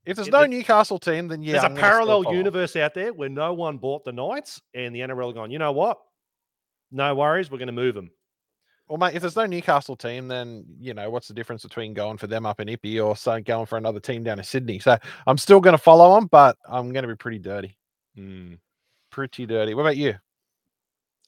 [0.07, 3.13] if there's it- no Newcastle team, then yeah, there's I'm a parallel universe out there
[3.13, 5.51] where no one bought the Knights, and the NRL gone.
[5.51, 5.99] You know what?
[6.93, 8.11] No worries, we're going to move them.
[8.89, 12.19] Well, mate, if there's no Newcastle team, then you know what's the difference between going
[12.19, 14.79] for them up in Ippy or so going for another team down in Sydney?
[14.79, 17.77] So I'm still going to follow them, but I'm going to be pretty dirty,
[18.17, 18.59] Mm.
[19.11, 19.75] pretty dirty.
[19.75, 20.11] What about you?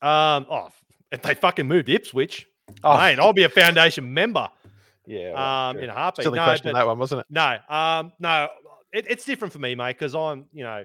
[0.03, 0.69] Um, oh,
[1.14, 2.46] if they fucking moved Ipswich,
[2.83, 4.48] Oh, mate, I'll be a foundation member.
[5.07, 5.33] yeah.
[5.35, 6.24] well, Um, in a heartbeat.
[6.24, 7.27] silly no, question but- that one, wasn't it?
[7.31, 8.48] No, um, no,
[8.92, 10.85] it, it's different for me, mate, because I'm, you know,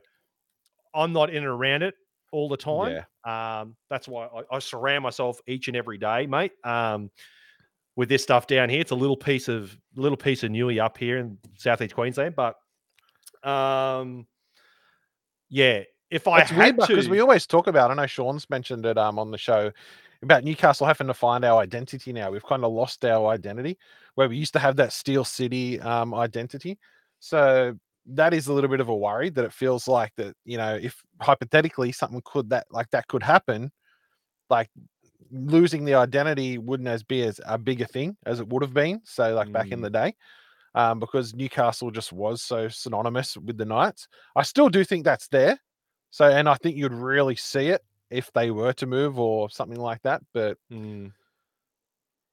[0.94, 1.94] I'm not in and around it
[2.32, 3.04] all the time.
[3.26, 3.60] Yeah.
[3.62, 6.52] Um, that's why I, I surround myself each and every day, mate.
[6.64, 7.12] Um,
[7.96, 10.98] with this stuff down here, it's a little piece of little piece of Newey up
[10.98, 12.56] here in southeast Queensland, but
[13.44, 14.26] um,
[15.50, 17.92] yeah, if I It's had weird to, because we always talk about.
[17.92, 19.72] I know Sean's mentioned it um on the show
[20.22, 22.32] about Newcastle having to find our identity now.
[22.32, 23.78] We've kind of lost our identity
[24.16, 26.78] where we used to have that Steel City um identity.
[27.20, 27.78] So
[28.08, 30.76] that is a little bit of a worry that it feels like that you know
[30.82, 33.72] if hypothetically something could that like that could happen,
[34.50, 34.70] like
[35.32, 39.02] losing the identity wouldn't as be as a bigger thing as it would have been.
[39.06, 39.84] So like back in Mm.
[39.84, 40.16] the day.
[40.76, 44.08] Um, because Newcastle just was so synonymous with the Knights.
[44.36, 45.60] I still do think that's there.
[46.12, 49.80] So, and I think you'd really see it if they were to move or something
[49.80, 50.22] like that.
[50.34, 51.12] But Mm,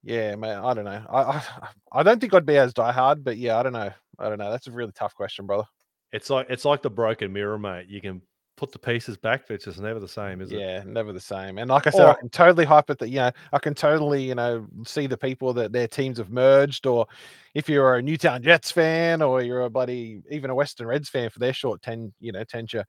[0.03, 1.05] yeah, man, I don't know.
[1.09, 3.91] I I, I don't think I'd be as diehard, but yeah, I don't know.
[4.19, 4.51] I don't know.
[4.51, 5.65] That's a really tough question, brother.
[6.13, 7.89] it's like it's like the broken mirror, mate.
[7.89, 8.23] You can
[8.57, 10.61] put the pieces back, but it's just never the same, is it?
[10.61, 11.59] yeah, never the same.
[11.59, 14.23] And like I said, I can totally hype it that you know, I can totally,
[14.23, 17.07] you know, see the people that their teams have merged, or
[17.55, 21.31] if you're a Newtown Jets fan or you're a buddy, even a Western Reds fan
[21.31, 22.85] for their short ten, you know, tenure.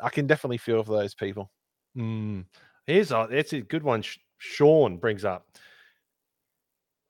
[0.00, 1.50] I can definitely feel for those people.
[1.96, 2.44] Mm.
[2.86, 4.04] Here's a it's a good one.
[4.38, 5.46] Sean brings up.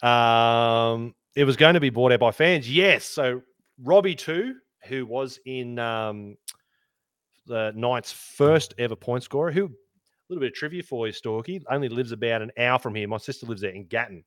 [0.03, 2.71] Um, it was going to be bought out by fans.
[2.71, 3.05] Yes.
[3.05, 3.43] So
[3.83, 6.37] Robbie Tew, who was in um
[7.47, 9.51] the Knights' first ever point scorer.
[9.53, 9.71] Who, a
[10.29, 13.09] little bit of trivia for you, Storky, only lives about an hour from here.
[13.09, 14.25] My sister lives there in Gatton,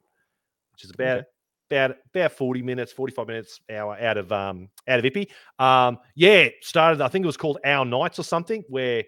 [0.72, 1.24] which is about
[1.70, 5.30] about about forty minutes, forty five minutes, hour out of um out of Ippy.
[5.60, 7.02] Um, yeah, started.
[7.02, 9.04] I think it was called Our Knights or something, where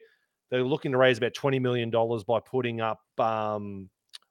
[0.51, 2.99] they were looking to raise about twenty million dollars by putting up.
[3.17, 3.89] Um,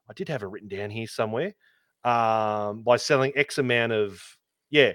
[0.09, 1.55] I did have it written down here somewhere.
[2.05, 4.23] Um, by selling X amount of
[4.71, 4.93] yeah,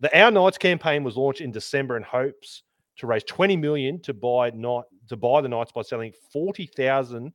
[0.00, 2.62] the Our Knights campaign was launched in December in hopes
[2.96, 7.32] to raise 20 million to buy night to buy the Knights by selling 40,000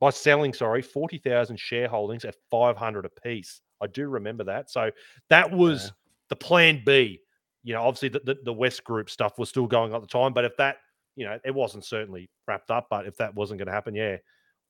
[0.00, 3.60] by selling sorry 40,000 shareholdings at 500 apiece.
[3.80, 4.70] I do remember that.
[4.70, 4.90] So
[5.30, 5.90] that was Yeah.
[6.30, 7.20] the plan B.
[7.64, 10.08] You know, obviously the, the, the West Group stuff was still going on at the
[10.08, 10.76] time, but if that,
[11.18, 14.16] you know, it wasn't certainly wrapped up, but if that wasn't going to happen, yeah,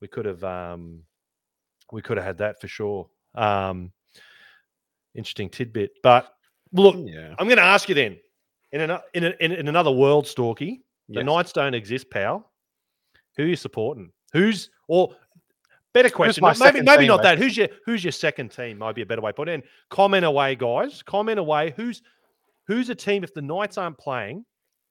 [0.01, 1.03] we could have um
[1.91, 3.07] we could have had that for sure.
[3.35, 3.91] Um
[5.15, 5.91] interesting tidbit.
[6.03, 6.33] But
[6.73, 7.35] look, Yeah.
[7.37, 8.17] I'm going to ask you then,
[8.71, 11.25] in an, in, a, in, in another world, Storky, the Yes.
[11.25, 12.51] Knights don't exist, pal.
[13.37, 14.11] Who are you supporting?
[14.33, 15.15] Who's or
[15.93, 16.43] better question?
[16.59, 17.23] maybe maybe team, not mate?
[17.23, 17.37] that.
[17.39, 18.77] Who's your who's your second team?
[18.77, 19.53] Might be a better way to put it.
[19.53, 21.01] And comment away, guys.
[21.03, 21.73] Comment away.
[21.75, 22.01] Who's
[22.67, 24.45] who's a team if the Knights aren't playing?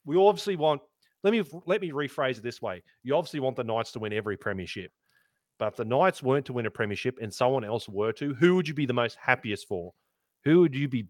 [0.04, 0.80] We obviously want.
[1.24, 2.82] Let me let me rephrase it this way.
[3.02, 4.92] You obviously want the Knights to win every premiership.
[5.58, 8.54] But if the Knights weren't to win a premiership and someone else were to, who
[8.54, 9.92] would you be the most happiest for?
[10.44, 11.06] Who would you be?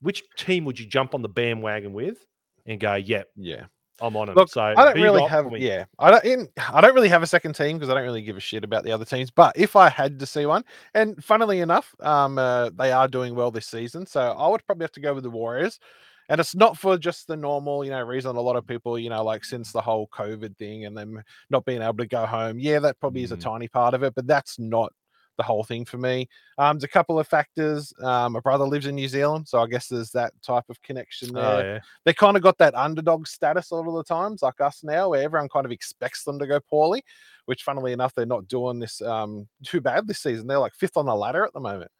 [0.00, 2.24] Which team would you jump on the bandwagon with
[2.66, 3.66] and go, "Yep, Yeah.
[4.00, 4.36] I'm on it.
[4.36, 5.50] Look, so I don't really have.
[5.56, 6.24] Yeah, I don't.
[6.24, 8.62] In, I don't really have a second team because I don't really give a shit
[8.62, 9.30] about the other teams.
[9.30, 13.34] But if I had to see one, and funnily enough, um, uh, they are doing
[13.34, 15.80] well this season, so I would probably have to go with the Warriors.
[16.28, 18.36] And it's not for just the normal, you know, reason.
[18.36, 21.64] A lot of people, you know, like since the whole COVID thing and them not
[21.64, 22.58] being able to go home.
[22.58, 23.40] Yeah, that probably is a Mm.
[23.40, 24.92] tiny part of it, but that's not
[25.36, 26.28] the whole thing for me.
[26.56, 27.92] Um, there's a couple of factors.
[28.02, 31.34] Um, my brother lives in New Zealand, so I guess there's that type of connection
[31.34, 31.80] there Oh, yeah.
[32.04, 35.10] they kind of got that underdog status a lot of the times, like us now,
[35.10, 37.02] where everyone kind of expects them to go poorly,
[37.44, 40.46] which funnily enough, they're not doing this um too bad this season.
[40.46, 41.90] They're like fifth on the ladder at the moment.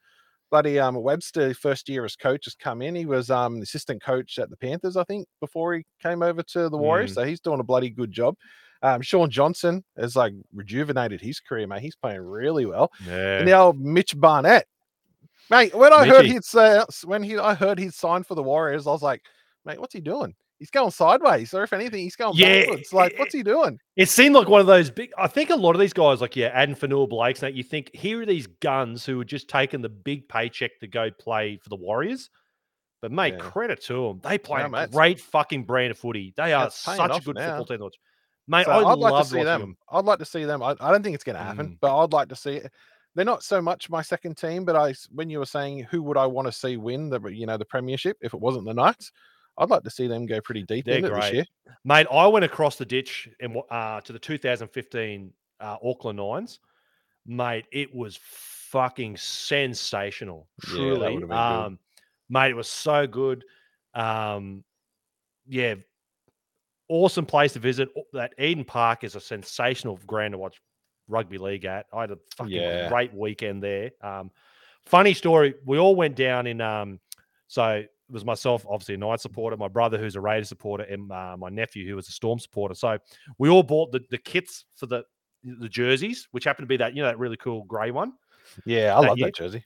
[0.51, 2.95] Bloody um Webster, first year as coach, has come in.
[2.95, 6.69] He was um assistant coach at the Panthers, I think, before he came over to
[6.69, 7.13] the Warriors.
[7.13, 7.15] Mm.
[7.15, 8.37] So he's doing a bloody good job.
[8.83, 11.83] Um, Shaun Johnson has like rejuvenated his career, mate.
[11.83, 12.93] He's playing really well.
[13.07, 13.41] Yeah.
[13.41, 14.67] And old Mitch Barnett,
[15.51, 15.75] mate.
[15.75, 16.35] When I heard Mitchy.
[16.35, 19.23] he'd say when he I heard he'd signed for the Warriors, I was like,
[19.65, 20.35] mate, what's he doing?
[20.59, 22.93] He's going sideways, or if anything, he's going Yeah, backwards.
[22.93, 23.79] Like, what's he doing?
[23.97, 25.11] It seemed like one of those big.
[25.19, 28.23] I think a lot of these guys, like yeah, Addin Fonua-Blakes, now you think here
[28.23, 31.77] are these guns who are just taking the big paycheck to go play for the
[31.77, 32.31] Warriors.
[33.03, 33.41] But mate, Yeah.
[33.41, 36.33] credit to them, they play No, great fucking brand of footy.
[36.37, 37.49] They are such a good now.
[37.49, 37.97] football team to watch.
[38.49, 39.61] Mate, So I'd like to see them.
[39.61, 39.77] them.
[39.91, 40.63] I'd like to see them.
[40.63, 41.79] I, I don't think it's going to happen, Mm.
[41.81, 42.73] but I'd like to see it.
[43.15, 46.17] They're not so much my second team, but I when you were saying who would
[46.17, 49.11] I want to see win the you know the premiership if it wasn't the Knights,
[49.59, 51.45] I'd like to see them go pretty deep They're in it this year.
[51.85, 56.61] Mate, I went across the ditch and uh, to the 2015 uh, Auckland Nines.
[57.27, 60.49] Mate, it was fucking sensational.
[60.63, 61.33] Yeah, Truly, good.
[61.33, 61.79] um,
[62.29, 63.45] mate, it was so good.
[63.95, 64.63] Um,
[65.49, 65.77] yeah,
[66.89, 67.89] awesome place to visit.
[68.13, 70.61] That Eden Park is a sensational ground to watch
[71.09, 71.87] rugby league at.
[71.93, 72.89] I had a fucking Yeah.
[72.89, 73.91] great weekend there.
[74.03, 74.31] Um,
[74.85, 75.55] funny story.
[75.65, 77.01] We all went down in um,
[77.49, 81.11] so it was myself, obviously a Knight supporter, my brother who's a Raiders supporter, and
[81.11, 82.75] uh, my nephew who was a Storm supporter.
[82.75, 82.99] So
[83.39, 85.05] we all bought the, the kits for the
[85.45, 88.13] the jerseys, which happened to be that you know that really cool grey one,
[88.65, 89.27] Yeah, I That love year?
[89.29, 89.65] that jersey.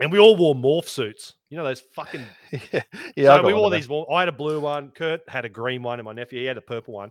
[0.00, 1.34] and we all wore morph suits.
[1.50, 2.24] You know those fucking.
[2.72, 2.82] yeah,
[3.16, 3.36] yeah.
[3.36, 3.88] So we wore these.
[3.88, 4.90] Warm, I had a blue one.
[4.90, 7.10] Kurt had a green one, and my nephew he had a purple one.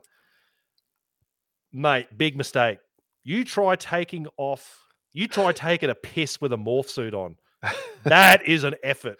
[1.71, 2.79] Mate, big mistake.
[3.23, 4.79] You try taking off.
[5.13, 7.35] You try taking a piss with a morph suit on.
[8.03, 9.17] That is an effort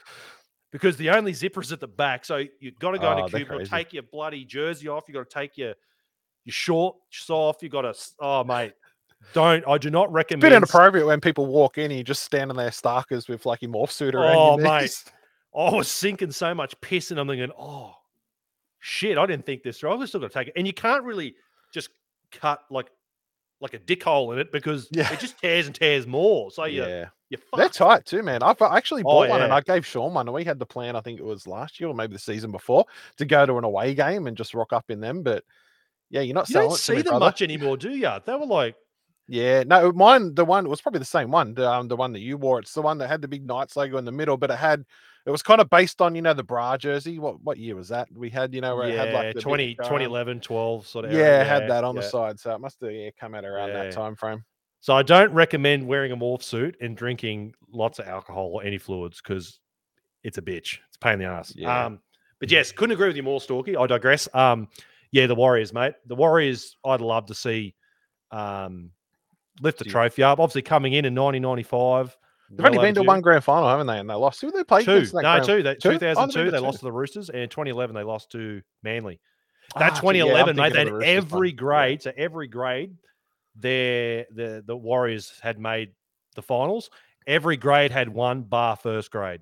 [0.74, 2.26] because the only zipper is at the back.
[2.26, 3.70] So you've got to go Oh, into crazy.
[3.70, 5.06] take your bloody jersey off.
[5.08, 5.76] You've got to take your
[6.44, 7.58] your shorts off.
[7.62, 7.94] You've got to.
[8.20, 8.74] Oh, mate,
[9.34, 9.66] don't.
[9.66, 10.44] I do not recommend.
[10.44, 13.46] It's a bit inappropriate when people walk in and you're just standing there starkers with
[13.46, 15.04] like your morph suit around Oh, your mate.
[15.56, 17.94] I was sinking so much piss, and I'm thinking, oh
[18.80, 19.92] shit, I didn't think this through.
[19.92, 21.36] I was still got to take it, and you can't really
[21.72, 21.90] just
[22.32, 22.90] cut like
[23.62, 25.14] like a dick hole in it because Yeah.
[25.14, 26.52] it just tears and tears more.
[26.52, 26.82] So you
[27.34, 27.40] Yeah.
[27.52, 28.44] you They're tight too, man.
[28.44, 29.54] I've I actually Oh, bought one and.
[29.54, 30.32] I gave Sean one.
[30.32, 32.86] We had the plan, I think it was last year or maybe the season before,
[33.18, 35.24] to go to an away game and just rock up in them.
[35.24, 35.44] But
[36.10, 37.26] yeah, you're not You selling don't see me, them brother.
[37.26, 38.10] much anymore, do you?
[38.26, 38.76] They were like,
[39.28, 42.20] Yeah, no, mine, the one was probably the same one, the, um, the one that
[42.20, 42.60] you wore.
[42.60, 44.86] It's the one that had the big Knights logo in the middle, but it had
[45.26, 47.18] it was kind of based on you know the bra jersey.
[47.18, 48.10] What what year was that?
[48.14, 51.12] We had you know where it had like the big, um, 2011, 12 sort of.
[51.14, 53.84] Yeah, had that on the side, so it must have yeah, come out around Yeah.
[53.84, 54.44] that time frame.
[54.84, 58.78] So I don't recommend wearing a morph suit and drinking lots of alcohol or any
[58.78, 59.60] fluids because
[60.26, 60.80] it's a bitch.
[60.90, 61.54] It's a pain in the ass.
[61.56, 61.86] Yeah.
[61.86, 62.00] Um,
[62.42, 63.80] but yes, couldn't agree with you more, Storky.
[63.82, 64.28] I digress.
[64.34, 64.68] Um,
[65.14, 65.94] Yeah, the Warriors, mate.
[66.08, 67.76] The Warriors, I'd love to see
[68.32, 68.92] um,
[69.62, 70.42] lift the trophy up.
[70.42, 72.18] Obviously, coming in in 1995.
[72.52, 74.00] They've only been to one grand final, haven't they?
[74.00, 74.42] And they lost.
[74.42, 74.84] Who did they play?
[74.84, 75.06] Two.
[75.14, 75.64] No, grand- two.
[75.64, 75.92] They, Two?
[75.92, 76.64] Oh, they've 2002, been they two.
[76.66, 79.22] lost to the Roosters, and 2011, they lost to Manly.
[79.76, 81.18] Ah, That yeah, 2011, mate, they had the Roosters one.
[81.18, 81.56] every Yeah.
[81.56, 82.02] grade.
[82.02, 82.96] So every grade,
[83.56, 85.92] their the the Warriors had made
[86.36, 86.90] the finals.
[87.28, 89.42] Every grade had one bar first grade.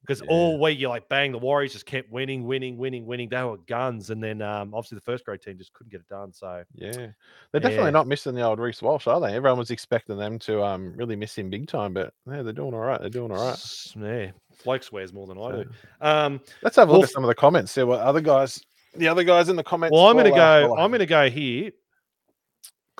[0.00, 0.28] Because Yeah.
[0.30, 3.28] all week you're like, bang, the Warriors just kept winning, winning, winning, winning.
[3.28, 6.08] They were guns, and then um, obviously the first grade team just couldn't get it
[6.08, 6.32] done.
[6.32, 7.08] So Yeah,
[7.52, 7.90] they're definitely Yeah.
[7.90, 9.34] not missing the old Reece Walsh, are they?
[9.34, 12.72] Everyone was expecting them to um really miss him big time, but yeah, they're doing
[12.72, 12.98] all right.
[12.98, 13.58] They're doing all right.
[13.94, 14.30] yeah,
[14.64, 15.70] bloke swears more than I So, do.
[16.00, 17.74] Um, let's have a look Well, at some of the comments.
[17.74, 18.60] There were other guys,
[18.96, 19.92] the other guys in the comments.
[19.92, 20.76] well, I'm going to uh, go.
[20.76, 21.72] I'm going to go here.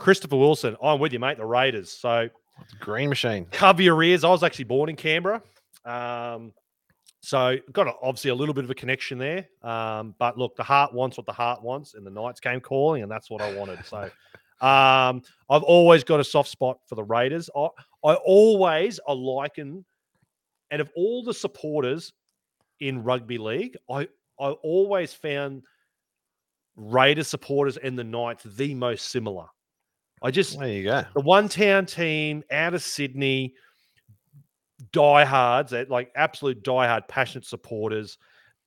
[0.01, 0.77] Christopher Wilson.
[0.83, 1.37] I'm with you, mate.
[1.37, 1.93] The Raiders.
[1.93, 2.31] So
[2.81, 3.47] Green Machine.
[3.53, 4.25] cover your ears.
[4.25, 5.43] I was actually born in Canberra.
[5.85, 6.53] Um,
[7.21, 9.47] so got a, obviously a little bit of a connection there.
[9.63, 13.03] Um, but look, the heart wants what the heart wants, and the Knights came calling,
[13.03, 13.85] and that's what I wanted.
[13.85, 13.99] So
[14.67, 17.51] um, I've always got a soft spot for the Raiders.
[17.55, 17.69] I,
[18.03, 19.85] I always I liken,
[20.71, 22.11] and of all the supporters
[22.81, 24.09] in rugby league, I
[24.41, 25.63] I always found
[26.75, 29.45] Raiders supporters and the Knights the most similar.
[30.23, 31.05] I just There you go.
[31.15, 33.55] the one town team out of Sydney,
[34.93, 38.19] diehards, that like absolute diehard, passionate supporters.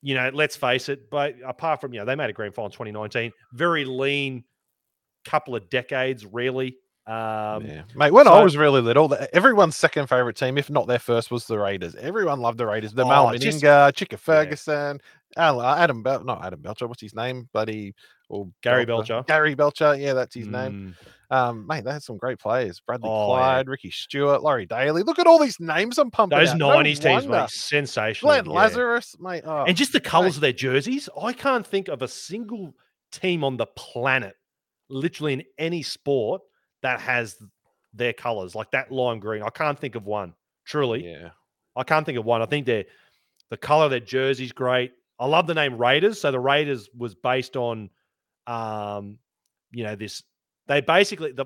[0.02, 2.66] You know, let's face it, but apart from, you know, they made a grand final
[2.68, 4.44] in 2019, very lean
[5.24, 6.76] couple of decades, really.
[7.08, 7.84] Um, yeah.
[7.96, 11.32] Mate, when I was really little, the- everyone's second favorite team, if not their first,
[11.32, 11.96] was the Raiders.
[11.96, 12.94] Everyone loved the Raiders.
[12.94, 15.00] The Oh, Mal Meninga, Chicka Ferguson,
[15.38, 17.50] Adam Bel- not Adam Belcher, what's his name?
[17.54, 17.94] Bloody
[18.30, 19.24] or Gary Belcher.
[19.28, 20.96] Gary Belcher, yeah, that's his name.
[21.32, 22.80] mm, Um, mate, they had some great players.
[22.86, 23.40] Bradley Oh, yeah.
[23.42, 25.04] Clyde, Ricky Stuart, Laurie Daley.
[25.04, 26.38] Look at all these names I'm pumping.
[26.40, 26.58] Those out.
[26.58, 28.32] No 90s teams, mate, sensational.
[28.32, 28.52] Glenn yeah.
[28.52, 29.44] Lazarus, mate.
[29.46, 31.10] Oh, and just the colors of their jerseys.
[31.22, 32.74] I can't think of a single
[33.12, 34.36] team on the planet,
[34.90, 36.42] literally in any sport,
[36.82, 37.38] that has
[37.94, 39.44] their colors like that lime green.
[39.44, 40.34] I can't think of one.
[40.66, 41.30] Truly, yeah.
[41.76, 42.42] I can't think of one.
[42.42, 42.86] I think they're
[43.50, 44.94] the color of their jersey's great.
[45.20, 46.20] I love the name Raiders.
[46.22, 47.90] So the Raiders was based on,
[48.48, 49.18] um,
[49.72, 50.24] you know, this.
[50.68, 51.46] They basically the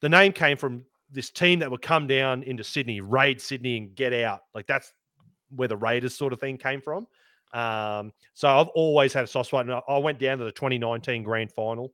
[0.00, 3.94] the name came from this team that would come down into Sydney, raid Sydney, and
[3.94, 4.40] get out.
[4.54, 4.92] Like that's
[5.54, 7.06] where the Raiders sort of thing came from.
[7.52, 9.64] Um, so I've always had a soft spot.
[9.66, 11.92] And I- I went down to the 2019 grand final.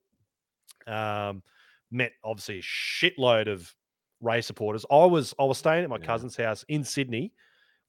[0.87, 1.43] Um,
[1.91, 3.75] met obviously a shitload of
[4.21, 4.85] Ray supporters.
[4.91, 6.07] I was I was staying at my Yeah.
[6.07, 7.33] cousin's house in Sydney.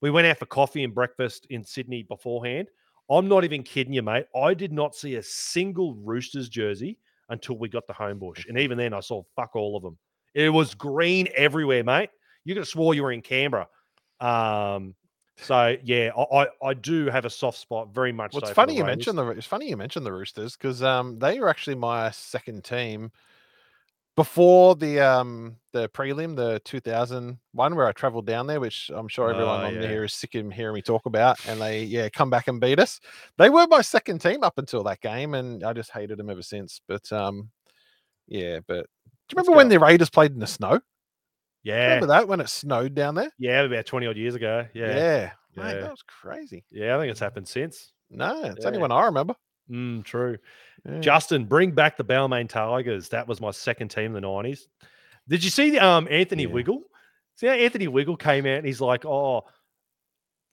[0.01, 2.69] We went out for coffee and breakfast in Sydney beforehand.
[3.09, 4.25] I'm not even kidding you, mate.
[4.35, 6.97] I did not see a single Roosters jersey
[7.29, 8.47] until we got the Homebush.
[8.47, 9.97] and even then, I saw fuck all of them.
[10.33, 12.09] It was green everywhere, mate.
[12.43, 13.67] You could have swore you were in Canberra.
[14.19, 14.95] Um,
[15.37, 18.33] so yeah, I, I I do have a soft spot, very much.
[18.33, 18.97] Well, it's so for funny you Raiders.
[18.97, 22.63] mentioned the it's funny you mentioned the Roosters because um they were actually my second
[22.63, 23.11] team
[24.17, 29.29] before the um the prelim, the 2001, where I travelled down there, which I'm sure
[29.29, 29.87] everyone Oh, on yeah.
[29.87, 32.79] here is sick of hearing me talk about, and they yeah come back and beat
[32.79, 32.99] us.
[33.37, 36.43] They were my second team up until that game, and I just hated them ever
[36.43, 36.81] since.
[36.87, 37.51] But um
[38.27, 38.87] yeah, but
[39.29, 40.81] do you remember when the Raiders played in the snow?
[41.63, 43.31] Yeah, Remember that when it snowed down there?
[43.39, 44.65] yeah, about twenty odd years ago.
[44.73, 46.65] Yeah, yeah, yeah, mate, that was crazy.
[46.71, 47.93] Yeah, I think it's happened since.
[48.09, 48.81] No, it's only Yeah.
[48.81, 49.35] when I remember.
[49.69, 50.37] Mm, true.
[50.85, 50.99] Yeah.
[50.99, 53.09] Justin, bring back the Balmain Tigers.
[53.09, 54.67] That was my second team in the nineties.
[55.27, 56.49] Did you see the um Anthony Yeah.
[56.49, 56.83] Wiggle?
[57.35, 59.43] See how Anthony Wiggle came out and he's like, "Oh,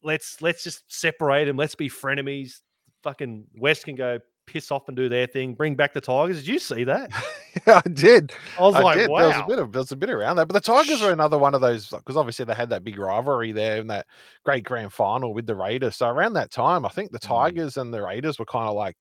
[0.02, 1.56] let's let's just separate him.
[1.56, 2.60] Let's be frenemies.
[3.02, 5.54] Fucking West can go piss off and do their thing.
[5.54, 7.10] Bring back the Tigers." Did you see that?
[7.66, 8.32] yeah, I did.
[8.58, 9.10] I was I like, did.
[9.10, 11.02] "Wow." There was a bit of there was a bit around that, but the Tigers
[11.02, 14.06] are another one of those because obviously they had that big rivalry there in that
[14.44, 15.96] great grand final with the Raiders.
[15.96, 17.28] So around that time, I think the Mm.
[17.28, 18.96] Tigers and the Raiders were kind of like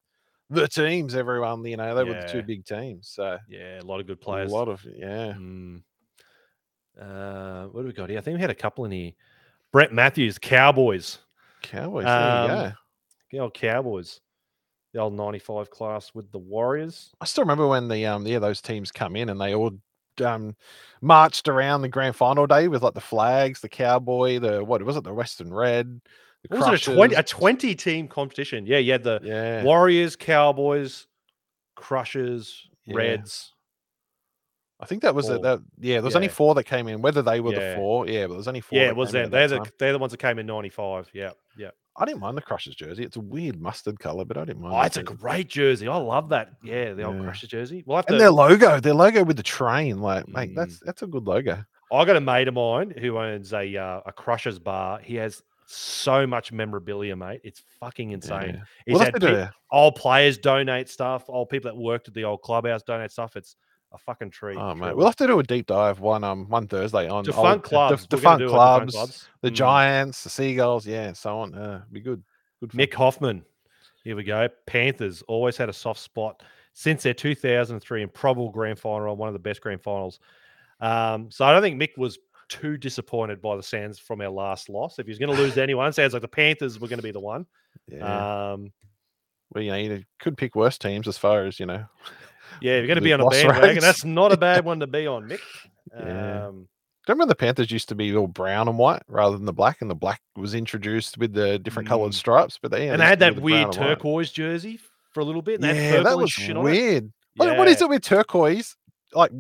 [0.54, 1.16] the teams.
[1.16, 2.44] Everyone, you know, they were the two Yeah.
[2.44, 3.10] big teams.
[3.10, 4.52] So yeah, a lot of good players.
[4.52, 5.34] a lot of yeah.
[5.38, 5.82] Mm.
[7.00, 8.20] Uh, what do we got here?
[8.20, 9.12] I think we had a couple in here.
[9.72, 11.18] Brett Matthews, Cowboys.
[11.62, 12.06] Cowboys.
[12.06, 12.66] There you go.
[12.66, 12.74] Um,
[13.32, 14.20] The old Cowboys.
[14.94, 17.10] The old 95 class with the Warriors.
[17.20, 19.72] I still remember when the um yeah those teams come in and they all
[20.24, 20.56] um
[21.02, 24.96] marched around the grand final day with like the flags, the cowboy, the what was
[24.96, 26.00] it, the Western Red,
[26.50, 28.66] the What was it a 20 a 20 team competition?
[28.66, 29.64] Yeah, you had the yeah.
[29.64, 31.08] Warriors, Cowboys,
[31.76, 32.96] Crushers, Yeah.
[32.98, 33.52] Reds.
[34.80, 35.36] I think that was Four.
[35.38, 35.42] it.
[35.44, 37.02] That yeah, there was only four that came in.
[37.02, 37.70] Whether they were Yeah.
[37.72, 38.78] the four, yeah, but there was only four.
[38.78, 39.30] Yeah, it was them.
[39.30, 41.10] They're the they're the ones that came in 95.
[41.14, 41.70] Yeah, yeah.
[41.96, 43.04] I didn't mind the Crushers jersey.
[43.04, 44.74] It's a weird mustard color, but I didn't mind.
[44.76, 45.88] Oh, it's a great jersey.
[45.88, 46.54] I love that.
[46.64, 47.24] Yeah, the old Yeah.
[47.24, 47.84] Crushers jersey.
[47.86, 50.56] We'll have and their logo, their logo with the train, like mate, Mm.
[50.56, 51.64] that's that's a good logo.
[51.92, 55.00] I got a mate of mine who owns a uh, a Crushers bar.
[55.00, 55.42] He has
[55.76, 57.42] so much memorabilia, mate.
[57.44, 58.56] It's fucking insane.
[58.56, 58.62] Yeah.
[58.86, 62.14] He's We'll had have to do old players donate stuff, old people that worked at
[62.14, 63.36] the old clubhouse donate stuff.
[63.36, 63.56] It's
[63.92, 64.58] a fucking treat.
[64.58, 67.48] Oh mate, we'll have to do a deep dive one um one Thursday on Defunct
[67.48, 68.08] old- clubs.
[68.08, 69.28] the defunct clubs, clubs.
[69.42, 69.56] the Mm.
[69.56, 71.54] Giants, the Seagulls, yeah, and so on.
[71.54, 72.24] Uh, be good.
[72.60, 72.72] Good.
[72.72, 72.80] fun.
[72.80, 73.44] Mick Hoffman.
[74.04, 74.48] Here we go.
[74.66, 76.42] Panthers always had a soft spot
[76.74, 80.20] since their 2003 improbable grand final, one of the best grand finals.
[80.80, 82.18] Um, so I don't think Mick was
[82.50, 85.00] too disappointed by the Sands from our last loss.
[85.00, 87.12] If he's going to lose to anyone, sounds like the Panthers were going to be
[87.12, 87.46] the one.
[87.88, 88.52] Yeah.
[88.54, 88.72] Um,
[89.54, 91.86] well, you know, you could pick worse teams as far as you know.
[92.62, 93.82] yeah, you're going to be on a bandwagon, rates.
[93.82, 95.40] that's not a bad one to be on, Mick.
[95.98, 96.48] Yeah.
[96.48, 96.68] Um,
[97.08, 99.92] Remember the Panthers used to be all brown and white rather than the black, and
[99.92, 102.16] the black was introduced with the different coloured Mm.
[102.16, 102.58] stripes.
[102.62, 103.88] But they, yeah, and they had that weird and white.
[103.90, 104.80] turquoise jersey
[105.14, 105.62] for a little bit.
[105.62, 106.72] And Yeah, that was shit on it.
[106.72, 107.12] weird.
[107.36, 108.78] What, what is it with turquoise?
[109.16, 109.32] Like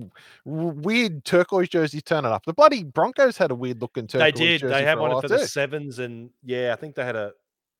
[0.45, 2.45] weird turquoise jerseys turning up.
[2.45, 4.31] The bloody Broncos had a weird looking turquoise.
[4.33, 4.45] Jersey.
[4.45, 4.71] They did.
[4.71, 7.31] They had one for the sevens, and yeah, I think they had a,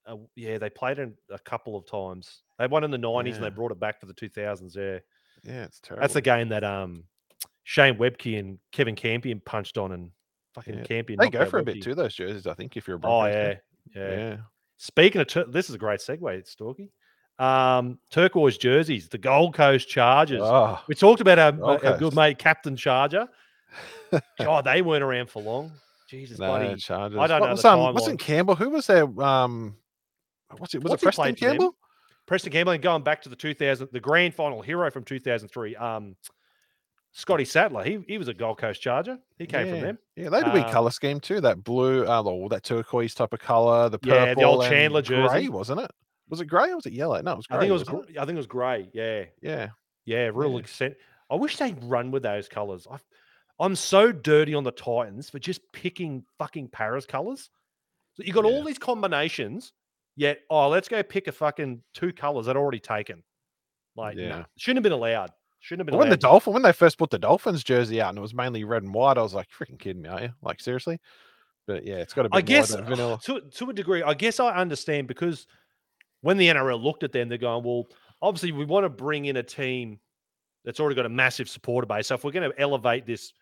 [0.06, 0.58] a yeah.
[0.58, 2.42] They played it a couple of times.
[2.60, 4.76] They won in the nineties, and they brought it back for the two thousands.
[4.76, 5.00] Yeah,
[5.44, 6.02] Yeah, it's terrible.
[6.02, 7.04] that's the game that um
[7.64, 10.12] Shane Webcke and Kevin Campion punched on, and
[10.54, 10.84] fucking Yeah.
[10.84, 11.20] Campion.
[11.20, 11.96] They go for a bit too.
[11.96, 13.56] Those jerseys, I think, if you're a Oh yeah,
[13.96, 14.10] yeah.
[14.10, 14.38] yeah.
[14.78, 16.90] Speaking of, tur- this is a great segue, Storky.
[17.40, 20.42] Um, turquoise jerseys, the Gold Coast Chargers.
[20.44, 23.28] Oh, We talked about our, our good mate Captain Charger.
[24.40, 25.72] God, they weren't around for long.
[26.10, 26.76] Jesus, no, buddy.
[26.76, 27.18] Chargers.
[27.18, 28.20] I don't What know was, um, wasn't.
[28.20, 28.56] Campbell?
[28.56, 29.06] Who was there?
[29.22, 29.76] Um,
[30.58, 30.84] what's it?
[30.84, 31.36] Was What's it Preston them?
[31.36, 31.76] Campbell?
[32.28, 36.16] Preston Campbell, and going back to the 2000, the grand final hero from 2003, um,
[37.12, 37.84] Scotty Sattler.
[37.84, 39.18] He he was a Gold Coast Charger.
[39.38, 39.74] He came yeah.
[39.74, 39.98] from them.
[40.16, 41.42] Yeah, they had a weird Um, color scheme too.
[41.42, 43.90] That blue, uh, that turquoise type of color.
[43.90, 45.50] The purple, Yeah, the old and Chandler jersey.
[45.50, 45.92] wasn't it?
[46.30, 47.20] Was it grey or was it yellow?
[47.22, 47.58] No, it was grey.
[47.58, 47.84] I think it was.
[47.84, 48.90] gr- I think it was grey.
[48.94, 49.70] Yeah, Yeah,
[50.06, 50.60] yeah, real Yeah.
[50.60, 50.96] accent.
[51.30, 52.88] I wish they'd run with those colors.
[52.90, 52.98] I,
[53.60, 57.50] I'm so dirty on the Titans for just picking fucking Parra's colors.
[58.14, 58.52] So you got Yeah.
[58.52, 59.74] all these combinations,
[60.16, 63.24] yet oh, let's go pick a fucking two colors that already taken.
[63.96, 64.30] Like, Yeah.
[64.30, 65.32] nah, shouldn't have been allowed.
[65.60, 66.18] Shouldn't have been But when the.
[66.18, 68.94] Dolphin, when they first put the Dolphins jersey out and it was mainly red and
[68.94, 70.30] white, I was like, "Freaking kidding me, are you?
[70.42, 71.00] Like seriously?"
[71.68, 73.20] But yeah, it's got to be I guess more than vanilla.
[73.24, 75.48] to to a degree, I guess I understand because
[76.24, 77.86] when the NRL looked at them, they're going, well,
[78.22, 80.00] obviously we want to bring in a team
[80.64, 82.08] that's already got a massive supporter base.
[82.08, 83.34] So if we're going to elevate this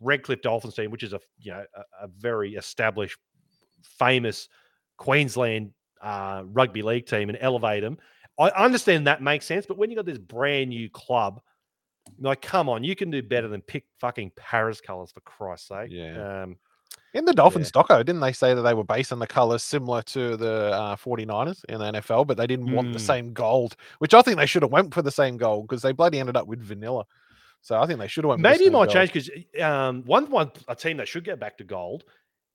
[0.00, 3.18] Redcliffe Dolphins team, which is a you know a, a very established,
[3.98, 4.48] famous
[4.96, 7.98] Queensland uh, rugby league team, and elevate them,
[8.38, 9.66] I understand that makes sense.
[9.66, 11.40] But when you got this brand new club.
[12.18, 15.88] Like, come on, you can do better than pick fucking Parra's colors for Christ's sake.
[15.90, 16.44] Yeah.
[16.44, 16.56] Um,
[17.14, 20.36] In the Dolphins doco, didn't they say that they were basing the colors similar to
[20.36, 23.06] the uh, 49ers in the NFL, but they didn't want the Mm.
[23.06, 25.92] same gold, which I think they should have went for the same gold because they
[25.92, 27.04] bloody ended up with vanilla.
[27.60, 28.40] So I think they should have went.
[28.40, 28.90] Maybe it might gold.
[28.90, 29.30] change because
[29.62, 32.04] um, one one a team that should get back to gold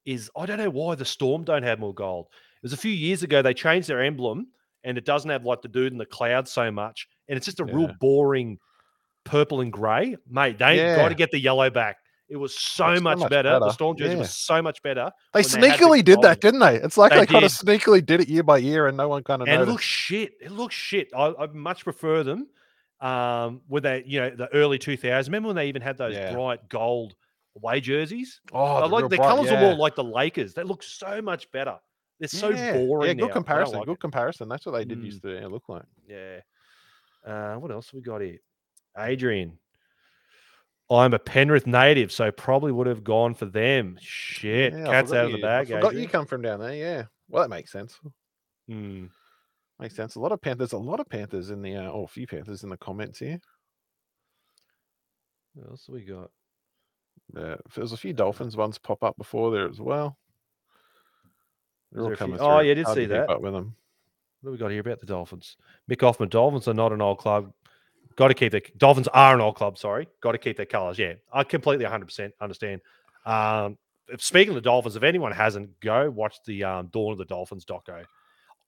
[0.06, 2.28] is I don't know why the Storm don't have more gold.
[2.32, 4.48] It was a few years ago they changed their emblem
[4.86, 7.60] and it doesn't have like the dude in the cloud so much, and it's just
[7.60, 8.60] a real boring
[9.24, 10.18] purple and grey.
[10.30, 11.98] Mate, they got to get the yellow back.
[12.30, 13.60] It was so, so much, much better.
[13.60, 13.72] The.
[13.72, 14.20] Storm jersey Yeah.
[14.20, 15.12] was so much better.
[15.34, 16.78] They when they sneakily did that, didn't they?
[16.78, 19.24] It's like They they, kind of sneakily did it year by year, and no one
[19.24, 20.34] kind of and it looks shit.
[20.42, 21.10] It looks shit.
[21.16, 22.48] I, I much prefer them
[23.02, 25.26] um, with that, you know, the early 2000s.
[25.26, 26.34] Remember when they even had those Yeah.
[26.34, 27.14] bright gold
[27.58, 28.40] away jerseys?
[28.54, 30.54] oh, I the like the bright- colors are more like the Lakers.
[30.54, 31.78] They look so much better.
[32.20, 33.08] They're so Yeah, boring.
[33.10, 33.78] Yeah, good don't comparison.
[33.80, 34.00] like good it.
[34.00, 34.48] comparison.
[34.48, 35.06] That's what they did Mm.
[35.06, 35.84] used to look like.
[36.08, 36.40] Yeah.
[37.26, 38.38] Uh, what else we got here?
[38.98, 39.58] Adrian.
[40.90, 43.98] I'm a Penrith native, so probably would have gone for them.
[44.02, 44.74] Shit.
[44.74, 45.68] Yeah, Cat's out of the you- I bag.
[45.70, 46.76] forgot you come from down there.
[46.76, 48.00] Yeah, well, that makes sense.
[48.68, 49.06] Hmm.
[49.80, 50.16] Makes sense.
[50.16, 50.74] A lot of Panthers.
[50.74, 53.40] A lot of Panthers in the uh, oh, a few Panthers in the comments here.
[55.56, 56.30] What else we got?
[57.36, 60.18] Yeah, there's a few Dolphins ones pop up before there as well.
[61.92, 63.30] They're all a few- coming oh, yeah, I did Hard see that.
[63.30, 63.76] up with them.
[64.42, 65.56] What do we got here about the Dolphins?
[65.90, 67.54] Mick Hoffman, Dolphins are not an old club.
[68.16, 69.78] Got to keep the Dolphins are an old club.
[69.78, 71.00] Sorry, got to keep their colours.
[71.00, 72.82] Yeah, I completely 100 percent understand.
[73.26, 77.18] Um, if- speaking of the Dolphins, if anyone hasn't, go watch the um, Dawn of
[77.18, 78.04] the Dolphins doco,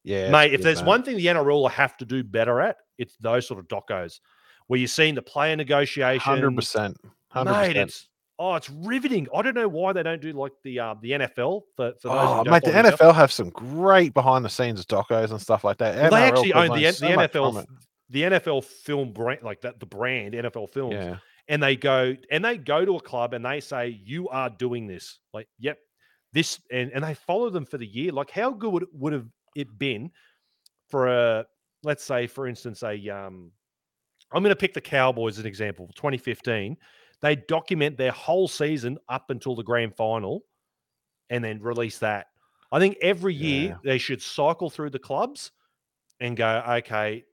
[0.03, 0.53] Yeah, mate.
[0.53, 0.85] If there's man.
[0.85, 4.19] one thing the NRL will have to do better at, it's those sort of docos
[4.67, 6.23] where you're seeing the player negotiations.
[6.23, 6.97] hundred percent,
[7.35, 8.07] Mate, it's
[8.39, 9.27] oh, it's riveting.
[9.33, 12.17] I don't know why they don't do like the um, the NFL for, for those.
[12.17, 13.13] Oh, mate, the NFL.
[13.13, 15.95] Have some great behind the scenes docos and stuff like that.
[15.95, 17.65] Well, they actually own the, so the NFL.
[18.09, 22.43] The NFL film brand, like that, the brand NFL Films, Yeah, and they go and
[22.45, 25.77] they go to a club and they say, "You are doing this." Like, yep,
[26.33, 28.11] this, and and they follow them for the year.
[28.11, 30.11] Like, how good would it, would have it been
[30.89, 31.45] for a,
[31.83, 33.51] let's say, for instance, a um,
[34.31, 35.87] I'm going to pick the Cowboys as an example.
[35.95, 36.77] 2015,
[37.21, 40.41] they document their whole season up until the grand final,
[41.29, 42.27] and then release that.
[42.71, 43.77] I think every year Yeah.
[43.83, 45.51] they should cycle through the clubs
[46.19, 47.23] and go, okay,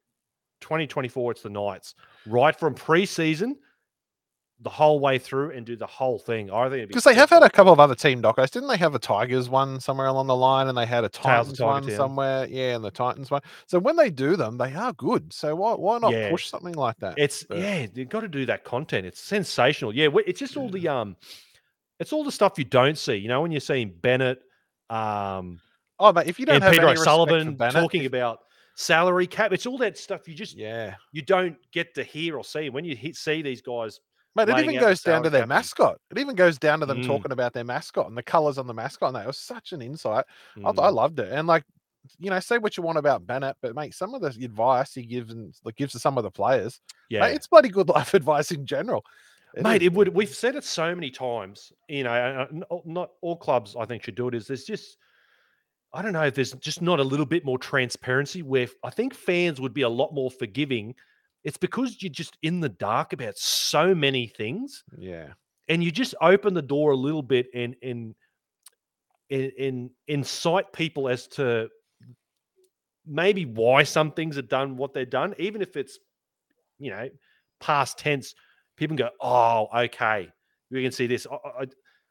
[0.62, 1.94] 2024, it's the Knights,
[2.26, 3.56] right from preseason
[4.60, 6.48] the whole way through and do the whole thing.
[6.48, 8.48] I think Because they have had a couple of other team docos.
[8.48, 11.60] Didn't they have a Tigers one somewhere along the line and they had a Titans
[11.60, 11.90] one Town.
[11.96, 12.46] somewhere?
[12.48, 13.40] Yeah, and the Titans one.
[13.66, 15.32] So when they do them, they are good.
[15.32, 16.30] So why why not Yeah.
[16.30, 17.14] push something like that?
[17.18, 19.04] It's But- yeah, you've got to do that content.
[19.04, 19.92] It's sensational.
[19.96, 21.16] Yeah, it's just all the um,
[21.98, 23.16] it's all the stuff you don't see.
[23.16, 24.42] You know, when you're seeing Bennett,
[24.90, 25.60] um,
[25.98, 28.08] Oh, but if you don't and have Peter any respect for O'Sullivan Bennett, talking if-
[28.08, 28.38] about
[28.74, 32.44] salary cap, it's all that stuff you just yeah, you don't get to hear or
[32.44, 34.00] see when you hit, see these guys.
[34.34, 36.00] Mate, it even goes down to their cap mascot.
[36.10, 37.06] It even goes down to them Mm.
[37.06, 39.08] talking about their mascot and the colors on the mascot.
[39.08, 40.24] And that was such an insight.
[40.64, 40.94] I, I Mm.
[40.94, 41.30] loved it.
[41.30, 41.64] And like,
[42.18, 45.04] you know, say what you want about Bennett, but mate, some of the advice he
[45.04, 48.14] gives and like gives to some of the players, yeah, mate, it's bloody good life
[48.14, 49.04] advice in general.
[49.54, 49.82] It mate is.
[49.82, 53.84] it would we've said it so many times you know uh, not all clubs i
[53.84, 54.96] think should do it is there's just
[55.94, 59.14] i don't know if there's just not a little bit more transparency where I think
[59.14, 60.94] fans would be a lot more forgiving.
[61.44, 65.28] It's because you're just in the dark about so many things yeah,
[65.68, 68.14] and you just open the door a little bit and and
[69.30, 71.68] and, and incite people as to
[73.06, 75.34] maybe why some things are done what they're done.
[75.38, 75.98] Even if it's
[76.78, 77.08] you know
[77.60, 78.34] past tense
[78.76, 80.28] people can go oh okay.
[80.70, 81.26] We can see this.
[81.30, 81.66] I, I,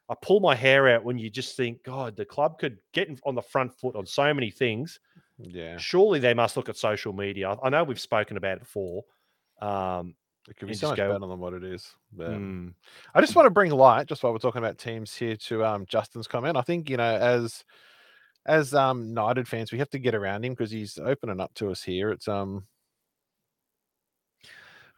[0.08, 3.34] I pull my hair out when you just think god the club could get on
[3.34, 5.00] the front foot on so many things
[5.38, 5.76] yeah.
[5.78, 9.04] surely they must look at social media i know we've spoken about it before
[9.60, 10.14] um
[10.48, 11.94] It could be so just much go, better than what it is.
[12.12, 12.74] But mm,
[13.14, 15.86] I just want to bring light, just while we're talking about teams here, to um,
[15.86, 16.56] Justin's comment.
[16.56, 17.64] I think you know, as
[18.44, 21.70] as um, Knighted fans, we have to get around him because he's opening up to
[21.70, 22.10] us here.
[22.10, 22.66] It's um,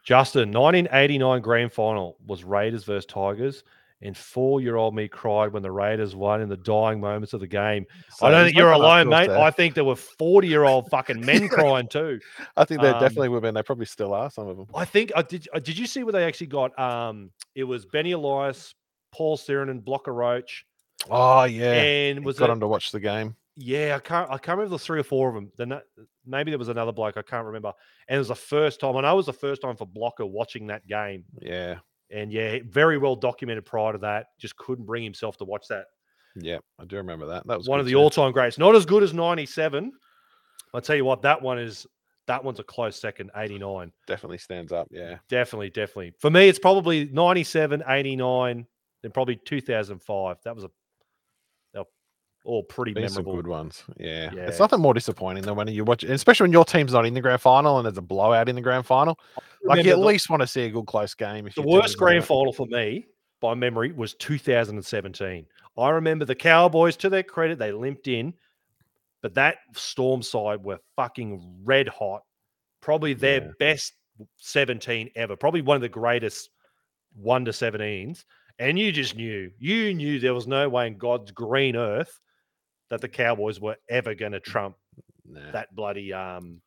[0.03, 3.63] Justin, 1989 grand final was Raiders versus Tigers,
[4.01, 7.85] and four-year-old me cried when the Raiders won in the dying moments of the game.
[8.09, 9.29] so I don't think you're alone, mate.
[9.29, 12.19] I think there were 40-year-old fucking men crying too.
[12.57, 13.55] I think there um, definitely were been.
[13.55, 14.29] They probably still are.
[14.29, 14.67] Some of them.
[14.75, 15.47] I think I did.
[15.53, 16.77] uh, Did you see what they actually got?
[16.77, 18.75] Um, it was Benny Elias,
[19.11, 20.65] Paul Sironen, Blocker Roach,
[21.09, 22.53] Oh yeah, and was got it?
[22.53, 23.35] him to watch the game.
[23.57, 24.29] Yeah, I can't.
[24.29, 25.51] I can't remember the three or four of them.
[25.57, 25.83] Then that,
[26.25, 27.15] maybe there was another bloke.
[27.15, 27.71] I can't remember.
[28.09, 28.97] And it was the first time.
[28.97, 31.23] I know it was the first time for Blocker watching that game.
[31.41, 31.75] Yeah,
[32.11, 34.27] And yeah, very well documented prior to that.
[34.39, 35.85] Just couldn't bring himself to watch that.
[36.35, 37.47] yeah, I do remember that.
[37.47, 38.57] That was One of the all-time greats.
[38.57, 39.91] Not as good as '97.
[40.73, 41.87] I'll tell you what, that one is.
[42.27, 43.29] That one's a close second.
[43.35, 44.87] '89, definitely stands up.
[44.91, 46.13] Yeah, definitely, definitely.
[46.19, 48.65] For me, it's probably '97, '89,
[49.03, 50.37] then probably 2005.
[50.43, 50.69] That was a.
[52.45, 53.35] All pretty some memorable.
[53.35, 53.83] good ones.
[53.97, 54.29] Yeah.
[54.33, 54.43] Yeah.
[54.47, 57.21] it's nothing more disappointing than when you watch, especially when your team's not in the
[57.21, 59.19] grand final and there's a blowout in the grand final.
[59.63, 61.47] Like you at the- least want to see a good close game.
[61.47, 63.07] If The worst grand final for me,
[63.41, 65.45] by memory, was 2017.
[65.77, 68.33] I remember the Cowboys, to their credit, they limped in,
[69.21, 72.21] but that Storm side were fucking red hot.
[72.81, 73.51] Probably their Yeah.
[73.59, 73.93] best
[74.37, 75.35] 17 ever.
[75.35, 76.49] Probably one of the greatest
[77.15, 78.23] 1 to 17s.
[78.59, 82.19] And you just knew, you knew there was no way in God's green earth
[82.95, 84.77] that the Cowboys were ever going to trump
[85.27, 85.51] Nah.
[85.51, 86.61] that bloody um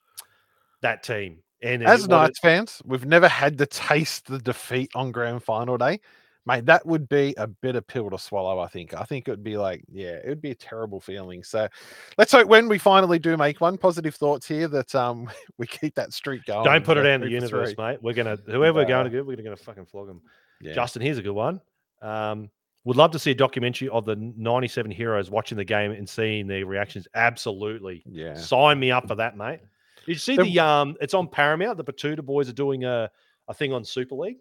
[0.82, 1.38] that team.
[1.62, 5.42] And As what it- Knights fans, we've never had to taste the defeat on grand
[5.42, 6.00] final day.
[6.46, 8.94] Mate, that would be a bitter pill to swallow, I think.
[8.94, 11.44] I think it would be like, yeah, it would be a terrible feeling.
[11.44, 11.68] So
[12.16, 15.94] let's hope when we finally do make one, positive thoughts here that um we keep
[15.94, 16.64] that streak going.
[16.64, 17.84] Don't put it uh, out in the universe, three.
[17.84, 18.02] mate.
[18.02, 20.20] We're gonna whoever we're going to get, we're gonna fucking flog them.
[20.60, 20.74] Yeah.
[20.74, 21.60] Justin, here's a good one.
[22.02, 22.50] Um,
[22.84, 26.46] would love to see a documentary of the 97 heroes watching the game and seeing
[26.46, 27.06] their reactions.
[27.14, 28.02] Absolutely.
[28.06, 28.34] yeah.
[28.34, 29.60] Sign me up for that, mate.
[30.06, 33.10] Did you see The- the um it's on Paramount, the Batuta boys are doing a,
[33.48, 34.38] a thing on Super League.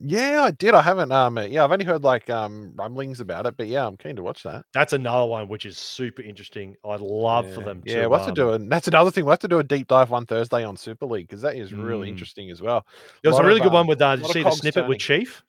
[0.00, 0.74] Yeah, I did.
[0.74, 3.96] I haven't um yeah, I've only heard like um rumblings about it, but yeah, I'm
[3.96, 4.64] keen to watch that.
[4.74, 6.76] That's another one which is super interesting.
[6.84, 7.66] I'd love for Yeah.
[7.66, 8.68] them to Yeah, we'll have to do um, it.
[8.70, 9.24] That's another thing.
[9.24, 11.72] We'll have to do a deep dive one Thursday on Super League because that is
[11.72, 12.10] really Mm.
[12.10, 12.86] interesting as well.
[13.22, 14.50] There was lot a really of, good one um, with uh, did you see the
[14.50, 14.98] snippet with.
[14.98, 15.42] Chief?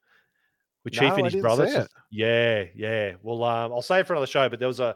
[0.84, 1.72] With Chief I and his didn't brothers.
[1.72, 1.88] see it.
[2.12, 3.14] Yeah, yeah.
[3.22, 4.96] Well, um, I'll say it for another show, but there was a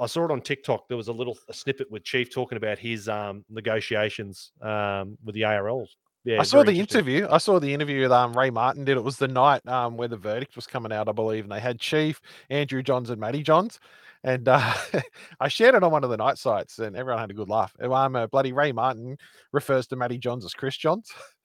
[0.00, 0.88] I saw it on TikTok.
[0.88, 5.34] There was a little a snippet with Chief talking about his um negotiations um with
[5.34, 5.88] the ARLs.
[6.24, 7.26] Yeah, I saw the interview.
[7.30, 8.98] I saw the interview that um, Ray Martin did.
[8.98, 11.60] It was the night um, where the verdict was coming out, I believe, and they
[11.60, 13.80] had Chief, Andrew Johns, and Matty Johns.
[14.22, 14.74] And uh,
[15.40, 17.74] I shared it on one of the Knight sites, and everyone had a good laugh.
[17.80, 19.16] Um, uh, bloody Ray Martin
[19.52, 21.10] refers to Matty Johns as Chris Johns,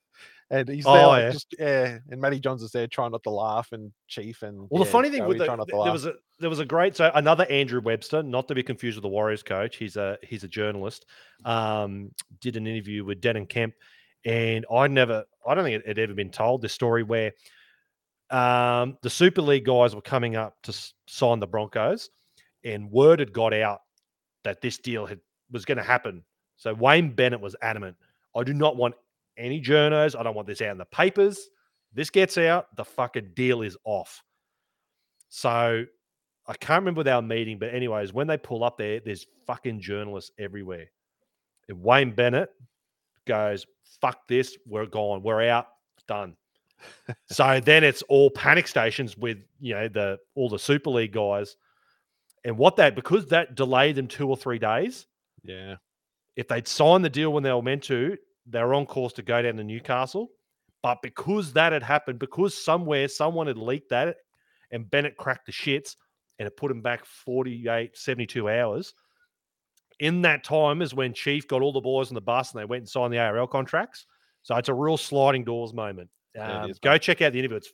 [0.52, 1.32] and he's there, Oh, like, yeah.
[1.32, 1.98] just yeah.
[2.10, 5.10] And Matty Johns is there trying not to laugh, and Chief and Well, the funny
[5.10, 5.94] thing with the, trying not to th- there laugh.
[5.94, 9.04] was a there was a great so another Andrew Webster, not to be confused with
[9.04, 9.78] the Warriors coach.
[9.78, 11.06] He's a he's a journalist.
[11.46, 13.74] Um, did an interview with Denan Kemp,
[14.26, 17.32] and I never, I don't think it had ever been told this story where
[18.30, 20.74] um, the Super League guys were coming up to
[21.08, 22.10] sign the Broncos,
[22.64, 23.82] and word had got out
[24.44, 25.20] that this deal had
[25.52, 26.24] was going to happen.
[26.58, 27.96] So Wayne Bennett was adamant.
[28.36, 28.96] I do not want
[29.38, 30.18] any journos.
[30.18, 31.50] I don't want this out in the papers.
[31.94, 34.22] This gets out, the fucking deal is off.
[35.30, 35.86] So
[36.48, 39.80] I can't remember with our meeting, but anyways, when they pull up there, there's fucking
[39.80, 40.88] journalists everywhere.
[41.68, 42.50] And Wayne Bennett
[43.26, 43.66] goes,
[44.02, 45.68] "Fuck this, we're gone, we're out,
[46.08, 46.36] done."
[47.28, 51.56] so then it's all panic stations with you know the all the Super League guys,
[52.44, 55.08] and what that because that delayed them two or three days.
[55.44, 55.76] Yeah.
[56.36, 59.22] If they'd signed the deal when they were meant to, they were on course to
[59.22, 60.30] go down to Newcastle.
[60.84, 64.18] But because that had happened, because somewhere someone had leaked that
[64.72, 65.96] and Bennett cracked the shits
[66.38, 68.94] and it put him back 48, 72 hours.
[70.00, 72.66] In that time is when Chief got all the boys on the bus and they
[72.66, 74.06] went and signed the ARL contracts.
[74.44, 76.10] So it's a real sliding doors moment.
[76.38, 77.02] Um, is, go mate.
[77.02, 77.58] check out the interview.
[77.58, 77.72] It's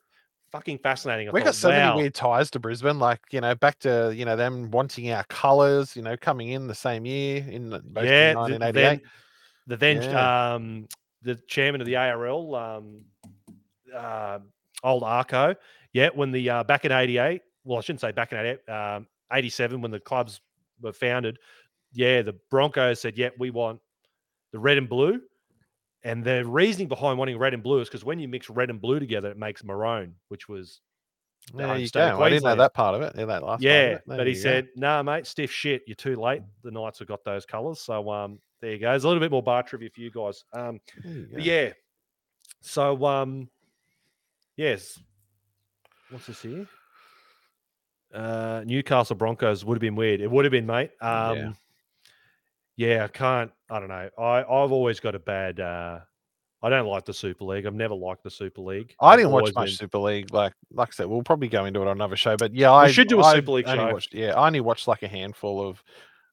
[0.51, 1.27] fucking fascinating.
[1.27, 1.89] I We thought, got so wow.
[1.89, 5.23] many weird ties to Brisbane, like you know, back to you know them wanting our
[5.25, 8.73] colours, you know, coming in the same year in yeah, the, 1988.
[8.73, 9.01] then
[9.67, 10.53] the then Yeah.
[10.53, 10.87] um,
[11.21, 13.05] the chairman of the ARL, um,
[13.95, 14.39] uh,
[14.83, 15.55] old Arko,
[15.93, 19.07] yeah, when the uh, back in '88, well, I shouldn't say back in '88, um,
[19.31, 20.41] '87 when the clubs
[20.81, 21.37] were founded,
[21.93, 23.79] yeah, the Broncos said, yeah, we want
[24.51, 25.21] the red and blue.
[26.03, 28.81] And the reasoning behind wanting red and blue is because when you mix red and
[28.81, 30.81] blue together, it makes maroon, which was
[31.53, 32.21] the There you go.
[32.23, 33.13] I didn't know that part of it.
[33.15, 33.99] Yeah, that last Yeah.
[34.07, 34.39] But he go.
[34.39, 35.83] said, "Nah, mate, stiff shit.
[35.85, 36.41] You're too late.
[36.63, 38.89] The Knights have got those colours." So um, there you go.
[38.91, 40.43] There's a little bit more bar trivia for you guys.
[40.53, 41.69] Um, you yeah.
[42.61, 43.49] So um,
[44.55, 44.99] yes.
[46.09, 46.67] What's this here?
[48.13, 50.19] Uh, Newcastle Broncos would have been weird.
[50.21, 50.91] It would have been, mate.
[51.01, 51.51] Um, Yeah.
[52.75, 53.03] yeah.
[53.05, 53.51] I can't.
[53.69, 54.09] I don't know.
[54.17, 55.59] I I've always got a bad.
[55.59, 55.99] Uh,
[56.63, 57.65] I don't like the Super League.
[57.65, 58.93] I've never liked the Super League.
[58.99, 60.31] I I've didn't watch much been- Super League.
[60.33, 62.35] Like, like I said, we'll probably go into it on another show.
[62.37, 63.91] But yeah, I should do a I Super League show.
[63.93, 65.81] Watched, yeah, I only watched like a handful of.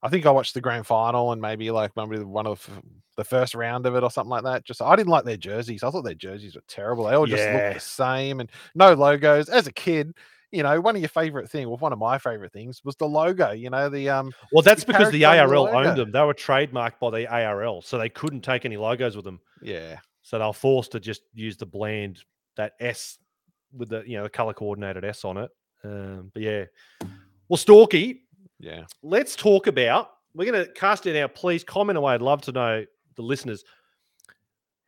[0.03, 2.69] I think I watched the grand final and maybe like maybe one of
[3.17, 4.65] the first round of it or something like that.
[4.65, 5.83] Just I didn't like their jerseys.
[5.83, 7.05] I thought their jerseys were terrible.
[7.05, 7.55] They all just Yeah.
[7.55, 9.49] looked the same and no logos.
[9.49, 10.15] As a kid,
[10.53, 13.09] you know, one of your favorite thing, well, one of my favorite things was the
[13.09, 13.51] logo.
[13.51, 16.13] You know, the um, Well, that's the because the on the ARL owned them.
[16.13, 19.41] They were trademarked by the ARL, so they couldn't take any logos with them.
[19.61, 22.23] yeah, So they're forced to just use the bland
[22.57, 23.19] that S
[23.77, 25.51] with the you know the color coordinated S on it.
[25.85, 26.65] Um, but yeah,
[27.49, 28.21] well, Storky,
[28.59, 28.85] yeah.
[29.03, 30.11] let's talk about.
[30.35, 31.35] We're going to cast it out.
[31.35, 32.15] Please comment away.
[32.15, 32.85] I'd love to know
[33.17, 33.65] the listeners.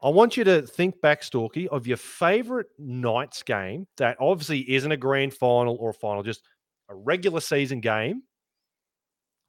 [0.02, 4.90] I want you to think back, Storky, of your favorite Knights game that obviously isn't
[4.90, 6.42] a grand final or a final, just
[6.88, 8.22] a regular season game.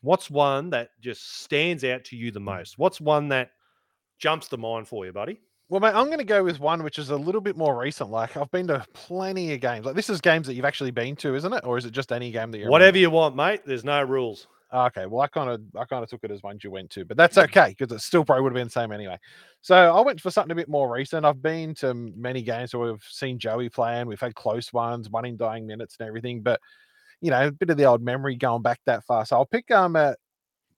[0.02, 2.46] What's one that just stands out to you the hmm.
[2.46, 2.78] most?
[2.78, 3.52] What's one that
[4.20, 5.40] jumps the mind for you, buddy?
[5.72, 8.12] Well, mate, I'm going to go with one which is a little bit more recent.
[8.12, 9.86] Like I've been to plenty of games.
[9.86, 11.64] Like this is games that you've actually been to, isn't it?
[11.64, 13.62] Or is it just any game that you're Whatever you want, mate.
[13.66, 14.48] There's no rules.
[14.74, 17.06] Okay, well, I kind of I kind of took it as ones you went to,
[17.06, 19.18] but that's okay because it still probably would have been the same anyway.
[19.62, 21.26] So I went for something a bit more recent.
[21.26, 24.08] I've been to many games where we've seen Joey playing.
[24.08, 26.42] We've had close ones, one in dying minutes and everything.
[26.42, 26.60] But
[27.22, 29.26] you know, a bit of the old memory going back that far.
[29.26, 30.18] So I'll pick um at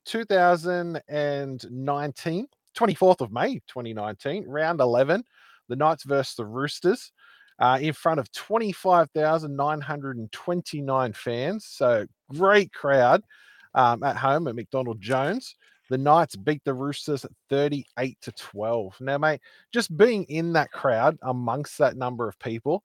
[0.05, 5.23] 2019, 24th of May, 2019, round 11,
[5.69, 7.11] the Knights versus the Roosters.
[7.59, 11.67] Uh, in front of 25,929 fans.
[11.67, 13.21] So great crowd
[13.75, 15.55] um, at home at McDonald Jones.
[15.89, 18.97] The Knights beat the Roosters 38 to 12.
[19.01, 22.83] Now, mate, just being in that crowd amongst that number of people,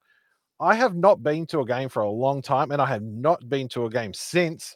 [0.60, 3.48] I have not been to a game for a long time, and I have not
[3.48, 4.74] been to a game since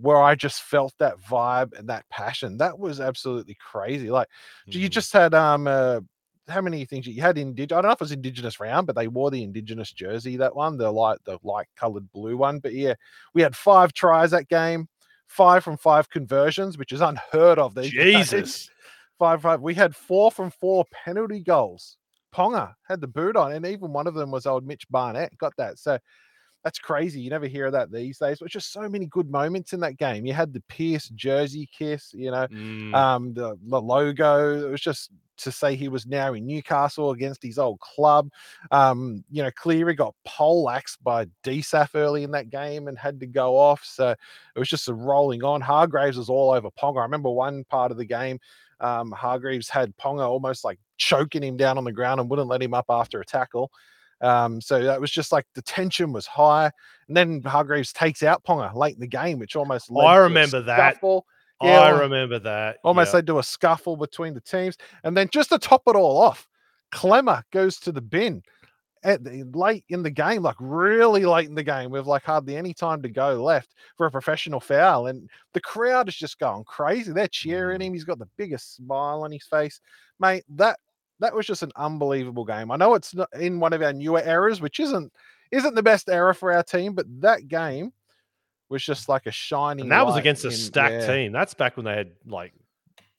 [0.00, 2.56] where I just felt that vibe and that passion.
[2.58, 4.10] That was absolutely crazy.
[4.10, 4.28] Like
[4.66, 4.92] you Mm.
[4.92, 6.00] just had um uh,
[6.48, 8.96] how many things you had in I don't know if it was Indigenous round, but
[8.96, 12.58] they wore the Indigenous jersey that one, the light the light coloured blue one.
[12.60, 12.94] But yeah,
[13.34, 14.88] we had five tries that game,
[15.26, 18.02] five from five conversions, which is unheard of these days.
[18.02, 18.70] Jesus.
[19.18, 19.60] Five five.
[19.60, 21.96] We had four from four penalty goals.
[22.32, 25.36] Ponga had the boot on, and even one of them was old Mitch Barnett.
[25.38, 25.76] Got that.
[25.80, 25.98] So
[26.64, 27.20] that's crazy.
[27.20, 28.38] You never hear of that these days.
[28.40, 30.26] But just so many good moments in that game.
[30.26, 32.94] You had the Pearce jersey kiss, you know, Mm.
[32.94, 34.66] um, the, the logo.
[34.66, 38.28] It was just to say he was now in Newcastle against his old club.
[38.72, 43.26] Um, you know, Keary got poleaxed by DSAF early in that game and had to
[43.26, 43.84] go off.
[43.84, 45.60] So it was just a rolling on.
[45.60, 46.98] Hargreaves was all over Ponga.
[46.98, 48.40] I remember one part of the game.
[48.80, 52.62] Um, Hargreaves had Ponga almost like choking him down on the ground and wouldn't let
[52.62, 53.70] him up after a tackle.
[54.20, 56.70] Um, so that was just like the tension was high.
[57.08, 60.94] And then Hargreaves takes out Ponga late in the game, which almost I remember that.
[60.94, 61.26] scuffle.
[61.60, 62.78] I remember that.
[62.84, 63.16] Almost yeah.
[63.16, 64.76] led to a scuffle between the teams.
[65.02, 66.46] And then just to top it all off,
[66.92, 68.42] Klemmer goes to the bin
[69.04, 72.56] at the, late in the game, like really late in the game, with like hardly
[72.56, 76.64] any time to go left for a professional foul, and the crowd is just going
[76.64, 77.12] crazy.
[77.12, 77.92] They're cheering him.
[77.92, 79.80] He's got the biggest smile on his face,
[80.20, 80.44] mate.
[80.50, 80.78] That
[81.20, 82.70] that was just an unbelievable game.
[82.70, 85.12] I know it's not in one of our newer eras, which isn't
[85.50, 87.92] isn't the best era for our team, but that game
[88.68, 89.84] was just like a shining.
[89.84, 91.32] And that was against a stacked yeah, team.
[91.32, 92.52] That's back when they had like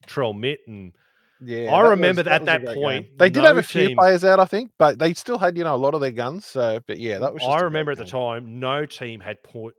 [0.08, 0.94] Trell Mitt and
[1.42, 2.84] Yeah, I that remember was- that at a that great game.
[2.84, 5.58] point, they did have a few team- players out, I think, but they still had
[5.58, 6.46] you know a lot of their guns.
[6.46, 7.42] So, but yeah, that was.
[7.44, 8.12] I remember at the game.
[8.12, 9.74] time, no team had point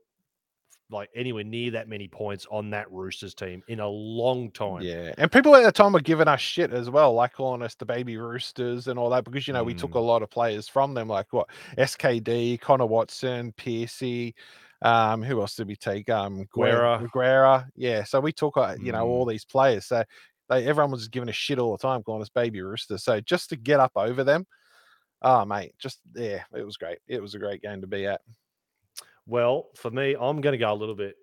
[0.91, 4.83] like anywhere near that many points on that Roosters team in a long time.
[4.83, 7.75] Yeah, and people at the time were giving us shit as well, like calling us
[7.75, 9.97] the baby roosters and all that, because you know we took Mm.
[9.97, 14.35] a lot of players from them, like what SKD, Connor Watson, Piercy,
[14.83, 16.09] um, who else did we take?
[16.09, 17.07] Um, Guerra.
[17.13, 18.05] Guerra, yeah.
[18.05, 19.09] So we took uh, you know Mm.
[19.09, 19.87] all these players.
[19.87, 20.05] So
[20.49, 23.05] they everyone was giving us shit all the time, calling us baby roosters.
[23.05, 24.47] So just to get up over them,
[25.23, 26.99] oh mate, just yeah, it was great.
[27.07, 28.21] It was a great game to be at.
[29.31, 31.15] Well, for me, I'm going to go a little bit.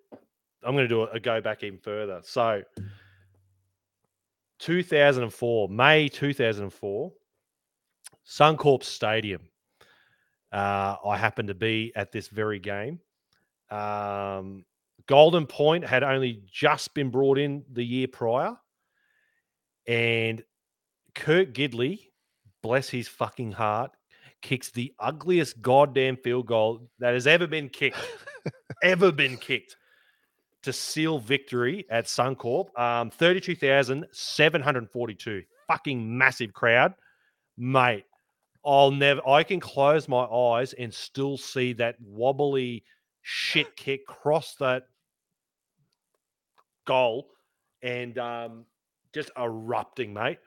[0.64, 2.22] I'm going to do a, a go back even further.
[2.24, 2.64] So,
[4.60, 7.12] 2004, May 2004,
[8.26, 9.42] Suncorp Stadium.
[10.54, 13.02] Uh, I happened to be at this very game.
[13.70, 14.64] Um,
[15.08, 18.56] Golden Point had only just been brought in the year prior,
[19.86, 20.42] and
[21.14, 22.00] Kurt Gidley,
[22.64, 23.92] bless his fucking heart,
[24.42, 27.98] kicks the ugliest goddamn field goal that has ever been kicked,
[28.84, 29.78] ever been kicked
[30.64, 32.78] to seal victory at Suncorp.
[32.80, 35.44] Um, 32,742.
[35.68, 36.94] Fucking massive crowd.
[37.58, 38.06] Mate,
[38.66, 42.84] I'll never, I can close my eyes and still see that wobbly
[43.22, 44.84] shit kick cross that
[46.86, 47.28] goal
[47.82, 48.66] and um,
[49.14, 50.40] just erupting, mate.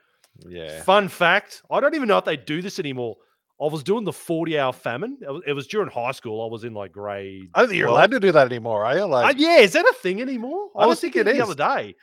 [0.47, 3.17] Yeah, Fun fact I don't even know if they do this anymore.
[3.61, 5.19] I was doing the 40 hour famine.
[5.47, 6.43] It was, during high school.
[6.43, 7.51] I was in like grade.
[7.55, 7.99] I don't think you're 12.
[7.99, 9.13] allowed to do that anymore, are you?
[9.13, 10.71] Uh, yeah, is that a thing anymore?
[10.75, 11.95] I I was thinking it the other day.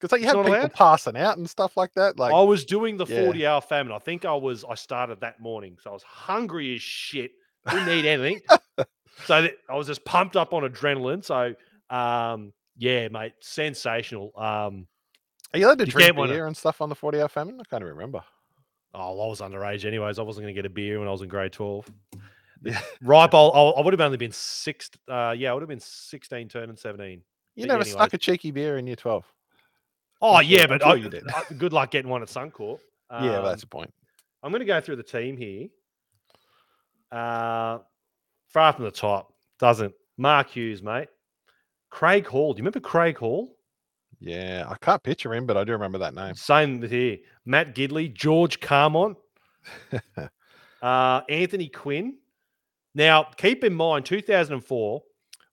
[0.00, 0.72] because like you had people allowed?
[0.72, 2.18] passing out and stuff like that.
[2.18, 3.24] Like, I was doing the yeah.
[3.24, 3.92] 40 hour famine.
[3.92, 5.76] I think I was, I started that morning.
[5.82, 7.32] So I was hungry as shit.
[7.70, 8.40] Didn't eat anything.
[9.26, 11.22] so that, I was just pumped up on adrenaline.
[11.22, 11.54] So,
[11.94, 14.32] um, yeah, mate, sensational.
[14.36, 14.86] Um,
[15.52, 17.60] Are you allowed to drink wanna- beer and stuff on the 40 hour famine?
[17.60, 18.22] I can't remember.
[18.98, 20.18] Oh, I was underage anyways.
[20.18, 21.86] I wasn't going to get a beer when I was in grade 12.
[22.62, 22.80] Yeah.
[23.02, 24.90] Ripe, I'll, I'll- I would have only been six.
[25.06, 27.20] Uh, yeah, I would have been 16, turning 17.
[27.54, 27.92] You But never anyways.
[27.92, 29.24] stuck a cheeky beer in year 12.
[30.22, 31.24] Oh, I'm yeah, I'm but sure I, you did.
[31.28, 32.78] uh, good luck getting one at Suncorp.
[33.10, 33.92] yeah, Um, that's the point.
[34.42, 35.68] I'm going to go through the team here.
[37.12, 37.78] Uh,
[38.48, 39.94] far from the top, doesn't.
[40.16, 41.08] Mark Hughes, mate.
[41.90, 42.52] Craig Hall.
[42.54, 43.55] Do you remember Craig Hall?
[44.20, 46.34] Yeah, I can't picture him, but I do remember that name.
[46.34, 47.18] Same here.
[47.44, 49.16] Matt Gidley, George Carmont,
[50.82, 52.16] uh, Anthony Quinn.
[52.94, 55.02] Now, keep in mind, 2004,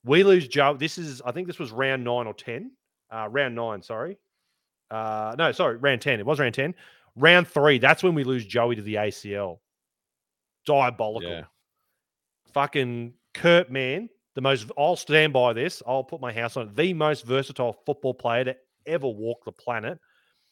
[0.05, 0.75] we lose Joe.
[0.77, 2.71] This is, I think this was round nine or 10.
[3.11, 4.17] Uh, round nine, sorry.
[4.89, 6.19] Uh, no, sorry, round 10.
[6.19, 6.73] It was round 10.
[7.15, 9.59] Round three, that's when we lose Joey to the ACL.
[10.65, 11.29] Diabolical.
[11.29, 11.43] Yeah.
[12.53, 15.83] Fucking Kurt Man, the most, I'll stand by this.
[15.85, 16.75] I'll put my house on it.
[16.75, 18.55] The most versatile football player to
[18.85, 19.99] ever walk the planet.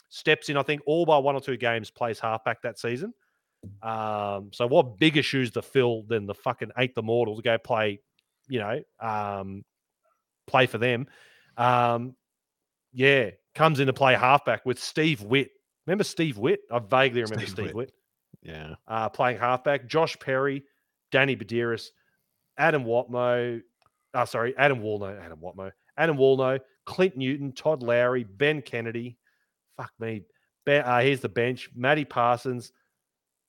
[0.09, 3.13] Steps in, I think, all by one or two games, plays halfback that season.
[3.81, 8.01] Um, so what bigger shoes to fill than the fucking eighth immortal to go play,
[8.49, 9.63] you know, um,
[10.47, 11.07] play for them.
[11.57, 12.15] Um,
[12.91, 15.51] yeah, comes in to play halfback with Steve Witt.
[15.85, 16.61] Remember Steve Witt?
[16.71, 17.75] I vaguely remember Steve Steve, Witt.
[17.75, 17.93] Witt
[18.43, 18.75] Yeah.
[18.87, 19.87] uh, playing halfback.
[19.87, 20.63] Josh Perry,
[21.11, 21.89] Danny Buderus,
[22.57, 23.61] Adam Watmo.
[24.13, 25.23] Oh, sorry, Adam Woolnough.
[25.23, 25.71] Adam Watmo.
[25.97, 29.17] Adam Woolnough, Clint Newton, Todd Lowrie, Ben Kennedy.
[29.77, 30.23] Fuck me.
[30.65, 32.71] Ben, uh, here's the bench: Matty Parsons,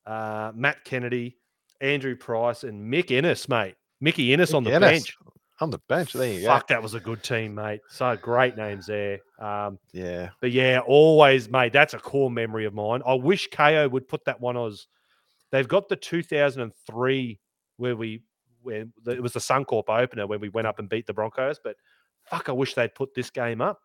[0.06, 1.36] uh, Matt Kennedy,
[1.80, 3.74] Andrew Price, and Mick Ennis, mate.
[4.00, 4.90] Mickey Ennis on the Mick Ennis.
[4.90, 5.16] bench.
[5.60, 6.12] On the bench.
[6.12, 7.80] There you Fuck, that was a good team, mate.
[7.88, 9.20] So great names there.
[9.38, 9.78] Um.
[9.92, 10.30] Yeah.
[10.40, 11.72] but yeah, always, mate.
[11.72, 13.02] That's a core memory of mine.
[13.06, 14.86] I wish Kayo would put that one as
[15.52, 17.38] they've got the 2003
[17.76, 18.22] where we
[18.62, 21.58] where the- it was the Suncorp opener when we went up and beat the Broncos.
[21.62, 21.76] But
[22.24, 23.80] fuck, I wish they'd put this game up.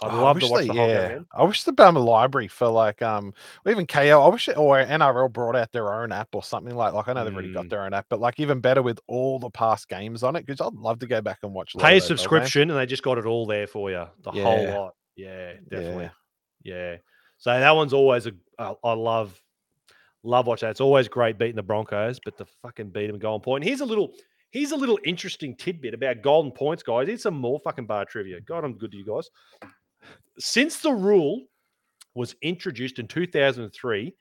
[0.00, 0.96] I'd Oh, I love to watch they- the whole game.
[0.96, 1.02] yeah.
[1.06, 1.26] again.
[1.32, 3.34] I wish the Bama library for like um
[3.66, 4.24] even Kayo.
[4.24, 7.12] I wish it, or NRL brought out their own app or something like like I
[7.14, 7.70] know they've already got Mm.
[7.70, 10.60] their own app, but like even better with all the past games on it because
[10.60, 11.74] I'd love to go back and watch.
[11.76, 12.20] Pay a of those old games.
[12.20, 14.06] subscription, and they just got it all there for you.
[14.22, 14.42] The Yeah.
[14.44, 14.94] whole lot.
[15.16, 16.10] Yeah, definitely.
[16.62, 16.96] Yeah.
[17.38, 18.32] So that one's always a.
[18.58, 19.36] I I love,
[20.24, 20.72] love watching that.
[20.72, 23.64] It's always great beating the Broncos, but the fucking beat them Golden Point.
[23.64, 24.12] Here's a little.
[24.50, 27.08] Here's a little interesting tidbit about Golden Points, guys.
[27.08, 28.38] Here's some more fucking bar trivia.
[28.42, 29.30] God, I'm good to you guys.
[30.38, 31.46] Since the rule
[32.14, 34.14] was introduced in 2003,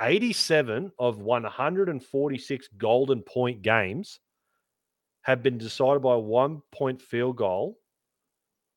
[0.00, 4.18] 87 of 146 golden point games
[5.22, 7.78] have been decided by one point field goal,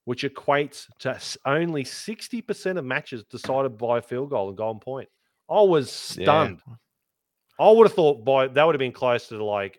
[0.05, 5.09] which equates to only 60% of matches decided by field goal and golden point.
[5.52, 6.24] I was Yeah.
[6.24, 6.62] stunned.
[7.60, 9.78] I would have thought by that would have been close to like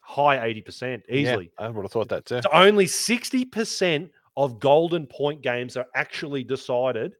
[0.00, 1.50] high 80% Yeah, easily.
[1.56, 2.42] I would have thought that too.
[2.42, 7.14] So only 60% of golden point games are actually decided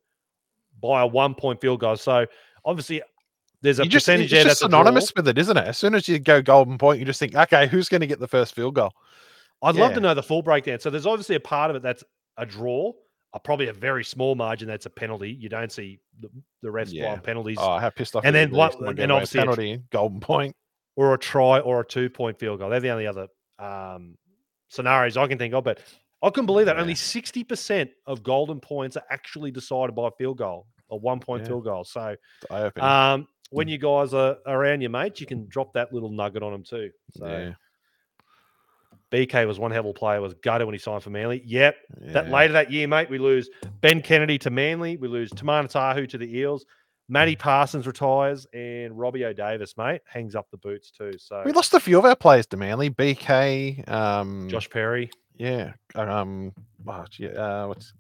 [0.83, 1.97] by a one point field goal.
[1.97, 2.27] So
[2.65, 3.01] obviously
[3.63, 5.65] there's a You just, percentage it's there just that's synonymous with it, isn't it?
[5.65, 8.19] As soon as you go golden point, you just think, okay, who's going to get
[8.19, 8.93] the first field goal?
[9.63, 10.81] I'd love to know the full breakdown.
[10.81, 12.05] So there's obviously a part of it that's
[12.37, 12.93] a draw,
[13.35, 15.31] a, probably a very small margin that's a penalty.
[15.39, 16.29] You don't see the,
[16.63, 17.17] the refs Yeah.
[17.17, 18.25] penalties Oh, how pissed off!
[18.25, 20.55] And then what- and gave away a obviously a penalty, golden point.
[20.97, 22.71] or a try or a two point field goal.
[22.71, 23.27] They're the only other
[23.59, 24.17] um,
[24.69, 25.65] scenarios I can think of.
[25.65, 25.81] But
[26.23, 26.83] I couldn't believe that Yeah.
[26.83, 31.43] only 60% of golden points are actually decided by a field goal, a one point
[31.43, 31.49] Yeah.
[31.49, 31.85] field goal.
[31.85, 32.17] So
[32.81, 36.53] um, when you guys are around your mates, you can drop that little nugget on
[36.53, 36.91] them too.
[37.13, 37.53] So yeah,
[39.15, 41.41] BK was one hell of a player, was gutted when he signed for Manly.
[41.47, 41.77] Yep.
[42.01, 43.49] That later that year, mate, we lose
[43.81, 46.65] Ben Kennedy to Manly, we lose Timana Tahu to the Eels,
[47.09, 51.13] Matty Parsons retires, and Robbie O'Davis, mate, hangs up the boots too.
[51.17, 52.91] So we lost a few of our players to Manly.
[52.91, 55.11] BK, um, Josh Perry.
[55.37, 56.53] yeah, um,
[56.85, 57.93] oh, gee, uh, what's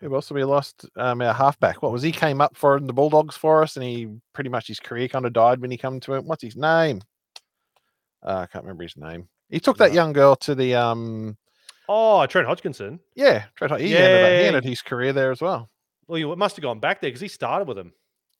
[0.00, 0.86] who else have we lost?
[0.96, 1.82] Um, our halfback.
[1.82, 4.66] What was he came up for in the Bulldogs for us, and he pretty much
[4.66, 6.24] his career kind of died when he come to it.
[6.24, 7.02] What's his name?
[8.22, 9.28] Uh, I can't remember his name.
[9.52, 11.36] He took that young girl to the um,
[11.88, 12.98] Oh, Trent Hodgkinson.
[13.14, 15.70] yeah, Trent he, ended, up- he ended his career there as well.
[16.08, 17.92] Well, you must have gone back there because he started with them.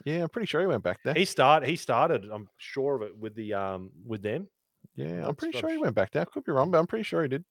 [0.05, 1.15] Yeah, I'm pretty sure he went back there.
[1.15, 1.69] He started.
[1.69, 2.29] He started.
[2.33, 4.49] I'm sure of it with the um with them.
[4.97, 6.23] Yeah, I'm pretty sure he went back there.
[6.23, 7.45] I could be wrong, but I'm pretty sure he did.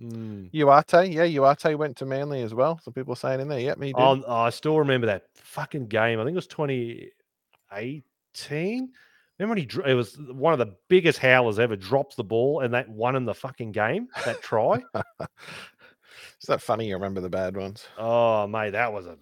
[0.00, 0.50] Mm.
[0.52, 2.78] Uate, yeah, Uate went to Manly as well.
[2.82, 3.92] Some people are saying in there, yep, did.
[3.96, 6.20] Oh, I still remember that fucking game.
[6.20, 8.88] I think it was 2018.
[9.40, 11.74] Remember when he it was one of the biggest howlers ever.
[11.74, 14.08] Drops the ball and that won in the fucking game.
[14.26, 14.82] That try.
[16.40, 16.88] Is that funny?
[16.88, 17.86] You remember the bad ones?
[17.98, 19.16] oh mate, that was a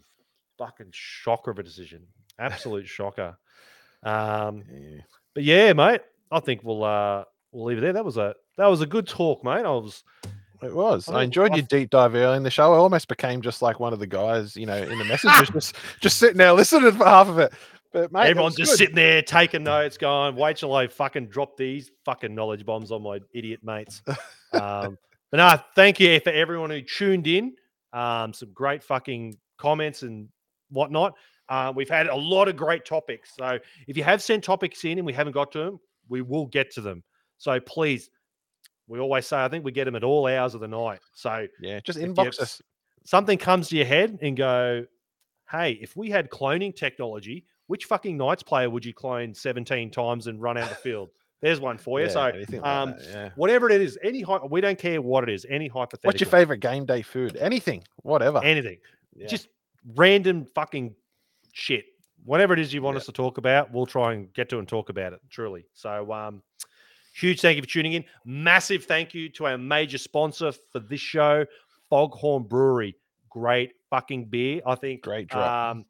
[0.58, 2.02] fucking shocker of a decision.
[2.38, 3.36] Absolute shocker.
[4.02, 5.00] Um, Yeah.
[5.34, 6.00] but yeah, mate,
[6.30, 7.92] I think we'll uh we'll leave it there.
[7.92, 9.64] That was a that was a good talk, mate.
[9.64, 10.02] I was
[10.62, 11.08] It was.
[11.08, 12.72] I I, enjoyed I your deep dive early in the show.
[12.74, 15.76] I almost became just like one of the guys, you know, in the messages, just
[16.00, 17.52] just sitting there listening for half of it.
[17.92, 18.78] But mate, Everyone's just good.
[18.78, 23.02] sitting there taking notes, going, wait till I fucking drop these fucking knowledge bombs on
[23.02, 24.02] my idiot mates.
[24.50, 24.96] Um,
[25.30, 27.54] but no, thank you for everyone who tuned in.
[27.92, 30.26] Um, some great fucking comments and
[30.70, 31.16] whatnot.
[31.50, 33.34] Uh, we've had a lot of great topics.
[33.36, 36.46] So if you have sent topics in and we haven't got to them, we will
[36.46, 37.02] get to them.
[37.36, 38.08] So please,
[38.86, 41.00] we always say, I think we get them at all hours of the night.
[41.12, 42.62] So Yeah, just you inbox us.
[43.04, 44.86] Something comes to your head and go,
[45.50, 50.26] hey, if we had cloning technology, which fucking Knights player would you clone 17 times
[50.26, 51.10] and run out the field?
[51.40, 52.06] There's one for you.
[52.06, 53.30] Yeah, so like um, that, yeah.
[53.36, 56.28] whatever it is, any hy- we don't care what it is, any hypothetical, What's your
[56.30, 57.36] favorite game day food?
[57.36, 58.42] Anything, whatever.
[58.42, 58.78] anything,
[59.14, 59.28] Yeah.
[59.28, 59.46] just
[59.94, 60.96] random fucking
[61.52, 61.84] shit,
[62.24, 64.66] whatever it is you want us to talk about, we'll try and get to and
[64.66, 65.20] talk about it.
[65.30, 65.64] Truly.
[65.74, 66.42] So, um,
[67.14, 68.04] huge thank you for tuning in.
[68.24, 71.46] Massive thank you to our major sponsor for this show,
[71.88, 72.96] Foghorn Brewery.
[73.30, 74.60] Great fucking beer.
[74.66, 75.70] I think Great drop.
[75.76, 75.84] Um,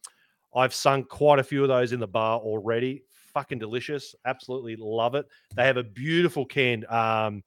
[0.59, 3.03] I've sunk quite a few of those in the bar already.
[3.33, 4.15] Fucking delicious.
[4.27, 5.27] Absolutely love it.
[5.55, 6.85] They have a beautiful can.
[6.93, 7.45] Um,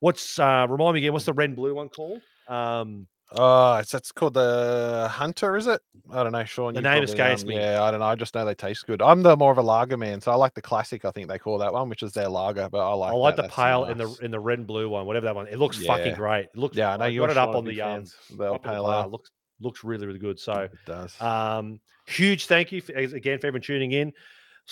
[0.00, 2.22] what's uh remind me again, what's the red and blue one called?
[2.48, 3.06] Um
[3.36, 5.80] Oh, it's that's called the Hunter, is it?
[6.12, 6.74] I don't know, Sean.
[6.74, 7.56] The you name probably, um, escapes me.
[7.56, 8.06] Yeah, I don't know.
[8.06, 9.02] I just know they taste good.
[9.02, 11.04] I'm the more of a lager man, so I like the classic.
[11.04, 12.68] I think they call that one, which is their lager.
[12.68, 13.12] But I like.
[13.12, 14.18] I like that, the that's pale in the nice.
[14.20, 15.48] in the red and blue one, whatever that one.
[15.48, 16.46] It looks fucking great.
[16.54, 18.92] It looks Yeah, I know you're got it up on the um the the pale
[18.92, 19.08] ale.
[19.10, 19.30] looks
[19.60, 20.38] looks really, really good.
[20.38, 21.20] So It does.
[21.20, 24.12] um huge thank you for, again for everyone tuning in.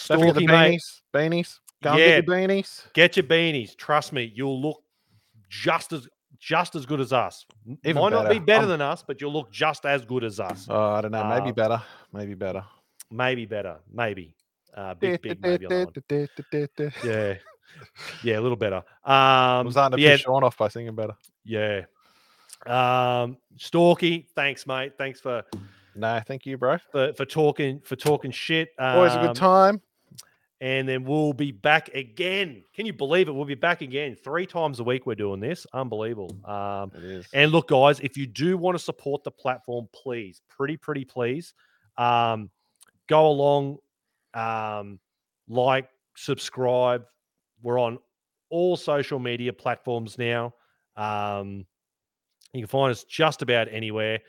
[0.09, 1.01] Don't forget the Storky, mate, beanies.
[1.14, 1.59] Beanies.
[1.83, 2.93] Go and get your beanies.
[2.95, 3.76] Get your beanies.
[3.76, 4.83] Trust me, you'll look
[5.49, 6.09] just as
[6.39, 7.45] just as good as us.
[7.85, 8.45] Even Might not be better.
[8.45, 10.66] better I'm- than us, but you'll look just as good as us.
[10.68, 11.24] Oh, I don't know.
[11.24, 11.83] Maybe Uh, better.
[12.12, 12.64] Maybe better.
[13.11, 13.78] Maybe better.
[13.93, 14.35] Maybe.
[14.74, 15.66] Uh, big, big maybe.
[17.05, 17.35] Yeah.
[18.22, 18.76] Yeah, a little better.
[19.05, 21.14] Um, I'm starting to yeah, piss Sean off by singing better.
[21.45, 21.83] yeah.
[22.66, 24.92] Um, Storky, thanks, mate.
[24.98, 25.42] Thanks for
[25.94, 26.78] No, thank you, bro.
[26.90, 28.70] for, for talking for talking shit.
[28.78, 29.80] Um, Always a good time.
[30.60, 32.62] And then we'll be back again.
[32.72, 33.32] Can you believe it?
[33.32, 35.06] We'll be back again three times a week.
[35.06, 35.66] We're doing this.
[35.72, 36.36] Unbelievable.
[36.44, 37.26] Um, It is.
[37.32, 41.52] and look, guys, if you do want to support the platform, please, pretty, pretty please,
[41.98, 42.48] um,
[43.08, 43.78] go along,
[44.34, 45.00] um,
[45.48, 47.06] like, subscribe.
[47.60, 47.98] We're on
[48.48, 50.54] all social media platforms now.
[50.96, 51.66] Um,
[52.53, 54.20] you can find us just about anywhere.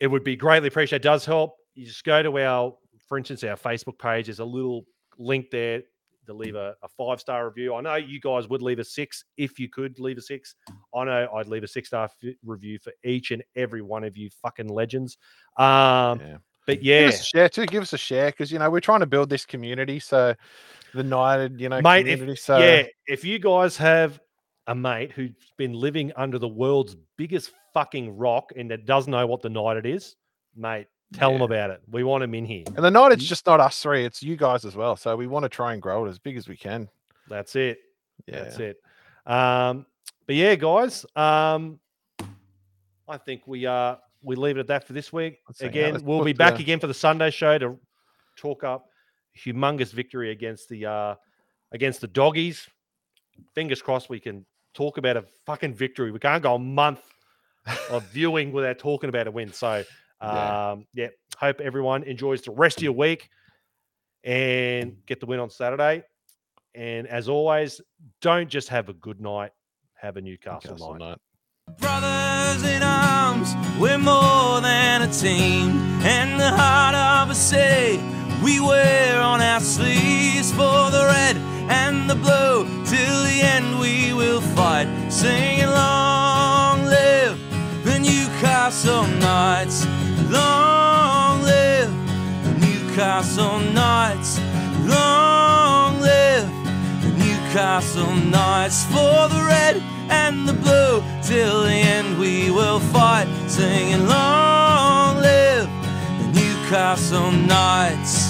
[0.00, 1.04] It would be greatly appreciated.
[1.04, 1.56] It does help.
[1.74, 2.76] You just go to our,
[3.08, 4.26] for instance, our Facebook page.
[4.26, 4.84] There's a little
[5.18, 5.82] link there
[6.26, 7.74] to leave a, a five star review.
[7.74, 10.54] I know you guys would leave a six if you could leave a six.
[10.94, 14.16] I know I'd leave a six star f- review for each and every one of
[14.16, 15.18] you fucking legends.
[15.56, 16.36] Um, Yeah.
[16.66, 17.66] But Give yeah, us a share too.
[17.66, 20.00] Give us a share because you know we're trying to build this community.
[20.00, 20.34] So
[20.92, 22.40] the United, you know, mate, if, community.
[22.40, 24.18] so yeah, if you guys have
[24.66, 29.26] a mate who's been living under the world's biggest fucking rock and that doesn't know
[29.26, 30.16] what the Knighted is,
[30.56, 31.80] mate, tell them about it.
[31.90, 32.64] We want him in here.
[32.66, 34.96] and the Knighted's just not us three; it's you guys as well.
[34.96, 36.88] So we want to try and grow it as big as we can.
[37.28, 37.78] That's it.
[38.26, 38.80] Yeah, That's it.
[39.26, 39.86] Um,
[40.26, 41.78] but yeah, guys, um,
[43.08, 45.38] I think we uh we leave it at that for this week.
[45.48, 45.60] Let's.
[45.60, 47.78] Again, we'll put be back the- again for the Sunday show to
[48.36, 48.88] talk up
[49.38, 51.14] humongous victory against the uh
[51.72, 52.66] against the doggies.
[53.54, 54.46] Fingers crossed we can
[54.76, 56.10] talk about a fucking victory.
[56.12, 57.00] We can't go a month
[57.90, 59.52] of viewing without talking about a win.
[59.52, 59.82] So
[60.22, 60.70] Yeah.
[60.72, 61.08] um yeah,
[61.38, 63.28] hope everyone enjoys the rest of your week
[64.24, 66.02] and get the win on Saturday.
[66.74, 67.80] And as always,
[68.20, 69.52] don't just have a good night,
[69.94, 71.08] have a Newcastle, Newcastle night.
[71.08, 71.78] night.
[71.78, 73.48] Brothers in arms,
[73.80, 75.70] we're more than a team.
[76.04, 77.98] And the heart of a city
[78.44, 81.45] we wear on our sleeves for the red and
[82.06, 82.64] the blue.
[82.84, 87.38] Till the end we will fight, singing long live
[87.84, 89.86] the Newcastle Knights.
[90.30, 91.92] Long live
[92.44, 94.38] the Newcastle Knights.
[94.84, 96.48] Long live
[97.02, 101.02] the Newcastle Knights for the red and the blue.
[101.22, 105.68] Till the end we will fight, singing long live
[106.20, 108.25] the Newcastle Knights.